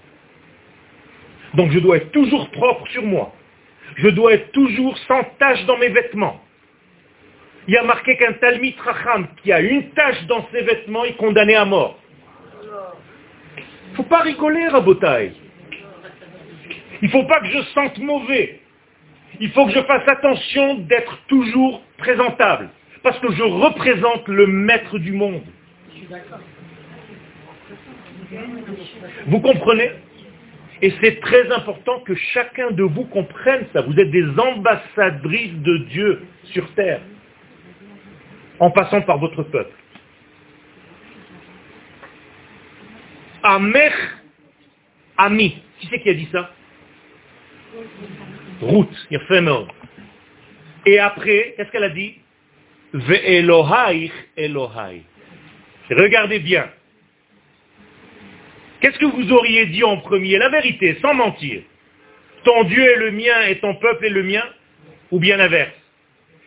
[1.55, 3.33] Donc je dois être toujours propre sur moi.
[3.97, 6.41] Je dois être toujours sans tache dans mes vêtements.
[7.69, 11.17] Il y a marqué qu'un Talmid Racham qui a une tache dans ses vêtements est
[11.17, 12.02] condamné à mort.
[13.93, 15.33] Ne faut pas rigoler, Rabotaï.
[17.03, 18.61] Il ne faut pas que je sente mauvais.
[19.39, 22.71] Il faut que je fasse attention d'être toujours présentable.
[23.03, 25.43] Parce que je représente le maître du monde.
[29.27, 29.91] Vous comprenez?
[30.81, 33.83] Et c'est très important que chacun de vous comprenne ça.
[33.83, 37.03] Vous êtes des ambassadrices de Dieu sur terre,
[38.59, 39.77] en passant par votre peuple.
[43.43, 43.93] Amer,
[45.17, 45.63] ami.
[45.81, 46.51] Qui c'est qui a dit ça
[48.61, 49.09] Ruth,
[50.87, 52.15] Et après, qu'est-ce qu'elle a dit
[52.93, 55.03] Ve'elohai, Elohai.
[55.91, 56.69] Regardez bien.
[58.81, 61.63] Qu'est-ce que vous auriez dit en premier La vérité, sans mentir.
[62.45, 64.45] Ton Dieu est le mien et ton peuple est le mien
[65.11, 65.73] Ou bien l'inverse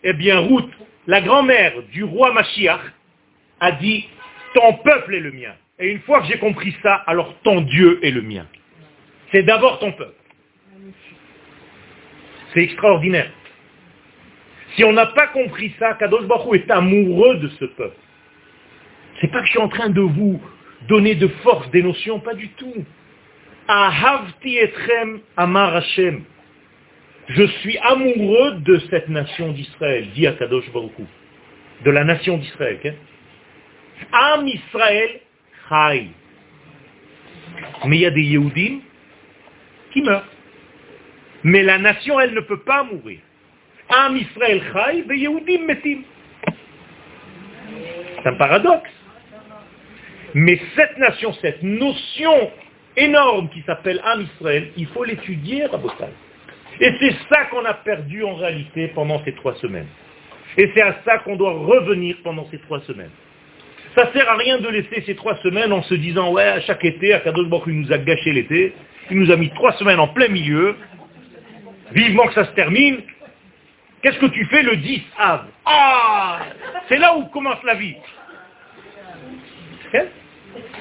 [0.03, 0.69] Eh bien, Ruth,
[1.07, 2.81] la grand-mère du roi Mashiach,
[3.59, 4.07] a dit,
[4.53, 5.53] ton peuple est le mien.
[5.79, 8.45] Et une fois que j'ai compris ça, alors ton Dieu est le mien.
[9.31, 10.13] C'est d'abord ton peuple.
[12.53, 13.29] C'est extraordinaire.
[14.75, 17.97] Si on n'a pas compris ça, Kadosh Baruch est amoureux de ce peuple.
[19.19, 20.41] C'est pas que je suis en train de vous
[20.87, 22.85] donner de force des notions, pas du tout.
[23.67, 26.23] Ahavti etrem amar Hashem.
[27.27, 30.91] Je suis amoureux de cette nation d'Israël, dit Akadosh Baruch
[31.83, 32.95] de la nation d'Israël.
[34.11, 35.21] Am Israël
[35.71, 36.07] Mais
[37.97, 38.79] il y a des Yehudim
[39.91, 40.27] qui meurent.
[41.43, 43.19] Mais la nation, elle ne peut pas mourir.
[43.89, 46.03] Am Israël chai, Yehudim metim.
[48.17, 48.89] C'est un paradoxe.
[50.33, 52.51] Mais cette nation, cette notion
[52.97, 56.09] énorme qui s'appelle Am Israël, il faut l'étudier, Rabotai.
[56.79, 59.87] Et c'est ça qu'on a perdu en réalité pendant ces trois semaines.
[60.57, 63.11] Et c'est à ça qu'on doit revenir pendant ces trois semaines.
[63.95, 66.83] Ça sert à rien de laisser ces trois semaines en se disant, ouais, à chaque
[66.83, 68.73] été, Akadosh Baruch il nous a gâché l'été,
[69.09, 70.75] il nous a mis trois semaines en plein milieu,
[71.93, 72.97] vivement que ça se termine.
[74.01, 75.45] Qu'est-ce que tu fais le 10 av?
[75.65, 76.39] Ah
[76.89, 77.95] C'est là où commence la vie.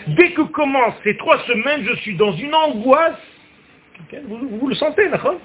[0.09, 3.15] Dès que commencent ces trois semaines, je suis dans une angoisse.
[4.27, 5.41] Vous, le sentez, d'accord?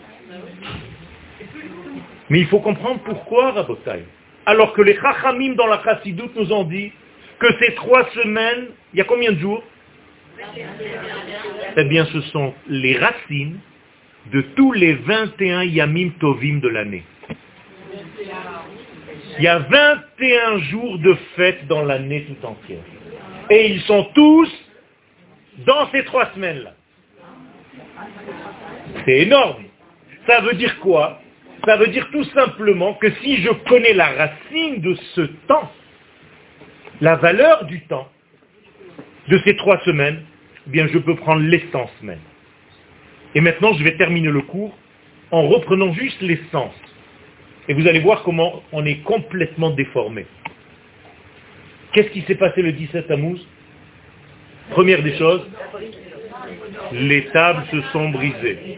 [2.30, 4.06] Mais il faut comprendre pourquoi, Rabotai.
[4.46, 6.92] Alors que les chachamim dans la chassidoute nous ont dit
[7.40, 9.64] que ces trois semaines, il y a combien de jours
[11.78, 13.60] Eh bien, ce sont les racines
[14.32, 17.04] de tous les 21 yamim tovim de l'année.
[19.38, 22.84] Il y a 21 jours de fête dans l'année tout entière.
[23.50, 24.50] Et ils sont tous
[25.66, 26.74] dans ces trois semaines-là.
[29.06, 29.64] C'est énorme.
[30.28, 31.22] Ça veut dire quoi?
[31.66, 35.72] Ça veut dire tout simplement que si je connais la racine de ce temps,
[37.02, 38.08] la valeur du temps,
[39.28, 40.24] de ces trois semaines,
[40.68, 42.20] eh bien je peux prendre l'essence même.
[43.36, 44.76] Et maintenant, je vais terminer le cours
[45.32, 46.74] en reprenant juste l'essence.
[47.68, 50.26] Et vous allez voir comment on est complètement déformé.
[51.94, 53.40] Qu'est-ce qui s'est passé le 17 Tammuz
[54.72, 55.48] Première des choses,
[56.92, 58.78] les tables se sont brisées.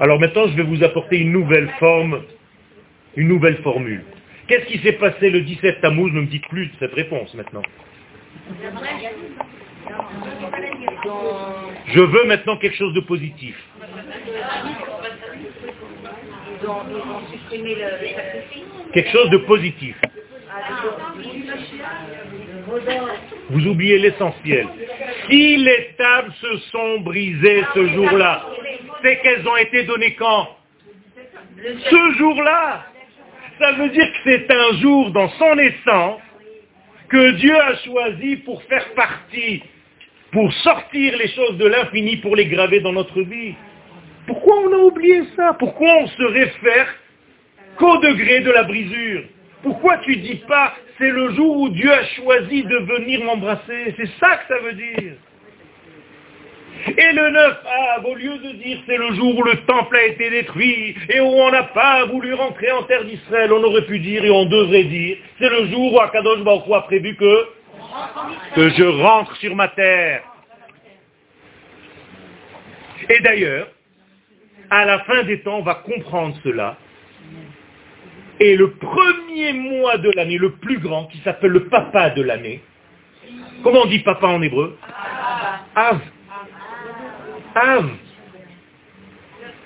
[0.00, 2.22] Alors maintenant, je vais vous apporter une nouvelle forme,
[3.16, 4.04] une nouvelle formule.
[4.50, 7.62] Qu'est-ce qui s'est passé le 17 Tammuz Ne me dites plus cette réponse maintenant.
[11.86, 13.56] Je veux maintenant quelque chose de positif.
[18.92, 19.96] Quelque chose de positif.
[23.50, 24.66] Vous oubliez l'essentiel.
[25.28, 28.46] Si les tables se sont brisées ce jour-là,
[29.00, 30.56] c'est qu'elles ont été données quand?
[31.88, 32.86] Ce jour-là.
[33.60, 36.22] Ça veut dire que c'est un jour dans son essence
[37.10, 39.62] que Dieu a choisi pour faire partie,
[40.32, 43.54] pour sortir les choses de l'infini, pour les graver dans notre vie.
[44.26, 45.54] Pourquoi on a oublié ça?
[45.58, 46.94] Pourquoi on se réfère
[47.76, 49.24] qu'au degré de la brisure?
[49.62, 53.94] Pourquoi tu dis pas c'est le jour où Dieu a choisi de venir m'embrasser?
[53.98, 55.12] C'est ça que ça veut dire.
[56.86, 57.58] Et le 9
[57.96, 61.20] Av, au lieu de dire c'est le jour où le temple a été détruit et
[61.20, 64.46] où on n'a pas voulu rentrer en terre d'Israël, on aurait pu dire et on
[64.46, 67.46] devrait dire, c'est le jour où Akadosh Baruch a prévu que,
[68.54, 70.22] que je rentre sur ma terre.
[73.08, 73.68] Et d'ailleurs,
[74.70, 76.76] à la fin des temps, on va comprendre cela.
[78.38, 82.62] Et le premier mois de l'année, le plus grand, qui s'appelle le papa de l'année,
[83.62, 84.78] comment on dit papa en hébreu?
[85.74, 86.00] Av.
[87.54, 87.90] Av.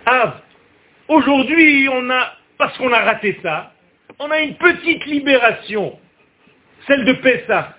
[0.06, 0.40] Av.
[1.08, 3.72] Aujourd'hui, on a, parce qu'on a raté ça,
[4.18, 5.98] on a une petite libération,
[6.86, 7.76] celle de Pessah.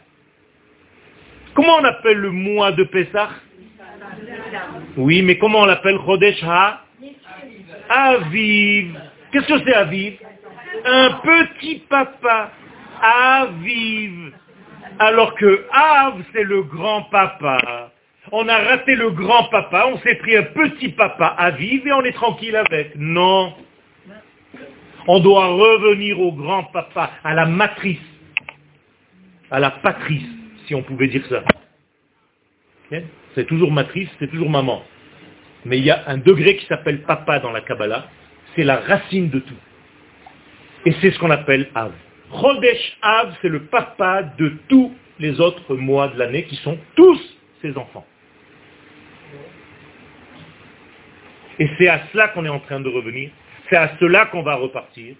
[1.53, 3.29] Comment on appelle le mois de Pessah?
[4.97, 5.97] Oui, mais comment on l'appelle?
[6.05, 6.81] Chodesh Ha
[7.89, 8.99] Aviv.
[9.31, 10.17] Qu'est-ce que c'est Aviv?
[10.85, 12.51] Un petit papa.
[13.01, 14.33] Aviv.
[14.99, 17.91] Alors que Av, c'est le grand papa.
[18.31, 21.93] On a raté le grand papa, on s'est pris un petit papa à vivre et
[21.93, 22.95] on est tranquille avec.
[22.95, 23.53] Non.
[25.07, 27.99] On doit revenir au grand papa, à la matrice,
[29.51, 30.27] à la patrice,
[30.65, 31.43] si on pouvait dire ça.
[33.35, 34.83] C'est toujours matrice, c'est toujours maman.
[35.65, 38.07] Mais il y a un degré qui s'appelle papa dans la Kabbalah,
[38.55, 39.57] c'est la racine de tout.
[40.85, 41.91] Et c'est ce qu'on appelle Av.
[42.31, 47.19] Chodesh Av, c'est le papa de tous les autres mois de l'année qui sont tous
[47.61, 48.05] ses enfants.
[51.59, 53.29] Et c'est à cela qu'on est en train de revenir.
[53.69, 55.15] C'est à cela qu'on va repartir.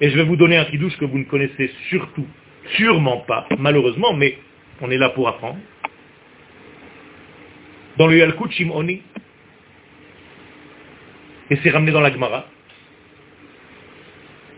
[0.00, 2.26] Et je vais vous donner un kidouche que vous ne connaissez surtout,
[2.76, 4.38] sûrement pas, malheureusement, mais
[4.80, 5.58] on est là pour apprendre.
[7.96, 9.02] Dans le Yalkut Shimoni,
[11.50, 12.46] et c'est ramené dans la Gemara,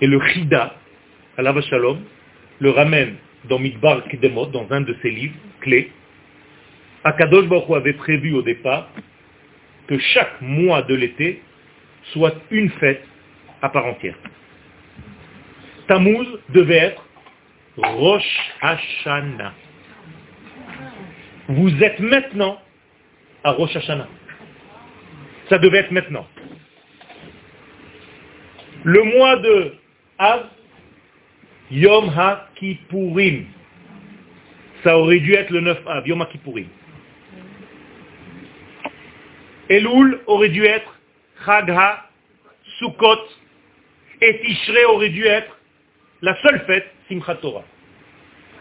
[0.01, 0.77] et le Chida,
[1.37, 2.01] Allah Shalom,
[2.61, 5.91] le ramène dans Midbar Kidemot, dans un de ses livres clés.
[7.05, 8.89] Akadosh Baruch avait prévu au départ
[9.89, 11.43] que chaque mois de l'été
[12.13, 13.05] soit une fête
[13.63, 14.17] à part entière.
[15.89, 17.03] Tammuz devait être
[17.77, 19.55] Rosh Hashanah.
[21.49, 22.61] Vous êtes maintenant
[23.45, 24.09] à Rosh Hashanah.
[25.49, 26.27] Ça devait être maintenant.
[28.83, 29.75] Le mois de
[30.19, 30.47] Av,
[31.71, 33.47] Yom HaKippurim.
[34.83, 36.67] Ça aurait dû être le 9 Av, Yom HaKippurim.
[39.69, 40.95] Elul aurait dû être
[41.45, 42.07] Chagha,
[42.79, 43.19] Sukkot,
[44.21, 45.59] et Tishrei aurait dû être
[46.23, 47.65] la seule fête, Simchat Torah.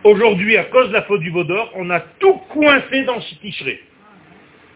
[0.03, 3.81] Aujourd'hui, à cause de la faute du Vaudor, on a tout coincé dans Tishrei.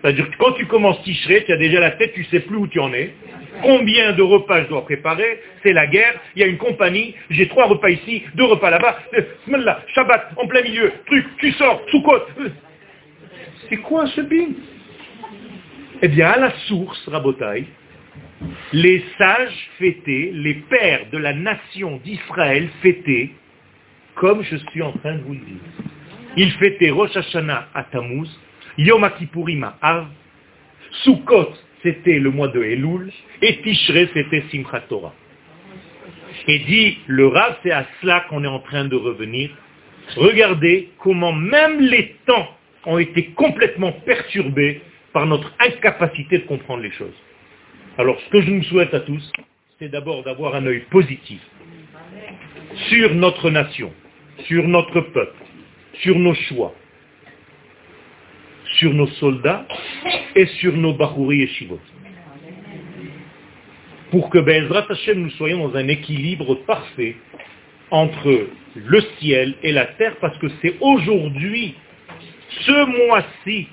[0.01, 2.67] C'est-à-dire que quand tu commences Tishrei, tu as déjà la tête, tu sais plus où
[2.67, 3.13] tu en es.
[3.61, 5.41] Combien de repas je dois préparer?
[5.61, 8.97] C'est la guerre, il y a une compagnie, j'ai trois repas ici, deux repas là-bas,
[9.15, 12.21] euh, Shabbat, en plein milieu, truc, tu sors, Sukkot.
[12.39, 12.49] Euh.
[13.69, 14.55] C'est quoi ce bing
[16.01, 17.65] eh bien, à la source, Rabotai,
[18.73, 23.31] les sages fêtaient, les pères de la nation d'Israël fêtaient,
[24.15, 25.61] comme je suis en train de vous le dire.
[26.37, 28.29] Ils fêtaient Rosh Hashanah à Tammuz,
[28.77, 30.07] Yom Kippourim à Av,
[31.03, 35.13] Sukkot c'était le mois de Elul, et Tishrei c'était Simchat Torah.
[36.47, 39.49] Et dit, le Rav, c'est à cela qu'on est en train de revenir.
[40.15, 42.49] Regardez comment même les temps
[42.85, 44.81] ont été complètement perturbés
[45.13, 47.15] par notre incapacité de comprendre les choses.
[47.97, 49.31] Alors ce que je nous souhaite à tous,
[49.79, 51.41] c'est d'abord d'avoir un œil positif
[52.89, 53.91] sur notre nation,
[54.45, 55.43] sur notre peuple,
[56.01, 56.73] sur nos choix,
[58.77, 59.65] sur nos soldats
[60.35, 61.79] et sur nos Bahouri et Shivot.
[64.11, 67.15] Pour que Bezrat Hashem nous soyons dans un équilibre parfait
[67.91, 71.75] entre le ciel et la terre, parce que c'est aujourd'hui,
[72.61, 73.67] ce mois-ci,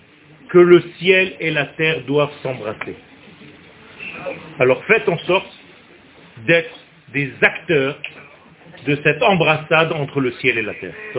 [0.57, 2.96] que le ciel et la terre doivent s'embrasser.
[4.59, 5.52] Alors faites en sorte
[6.46, 6.74] d'être
[7.12, 7.98] des acteurs
[8.86, 10.94] de cette embrassade entre le ciel et la terre.
[11.12, 11.18] C'est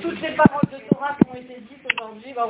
[0.00, 2.48] toutes les paroles de Torah qui ont été dites aujourd'hui, bah,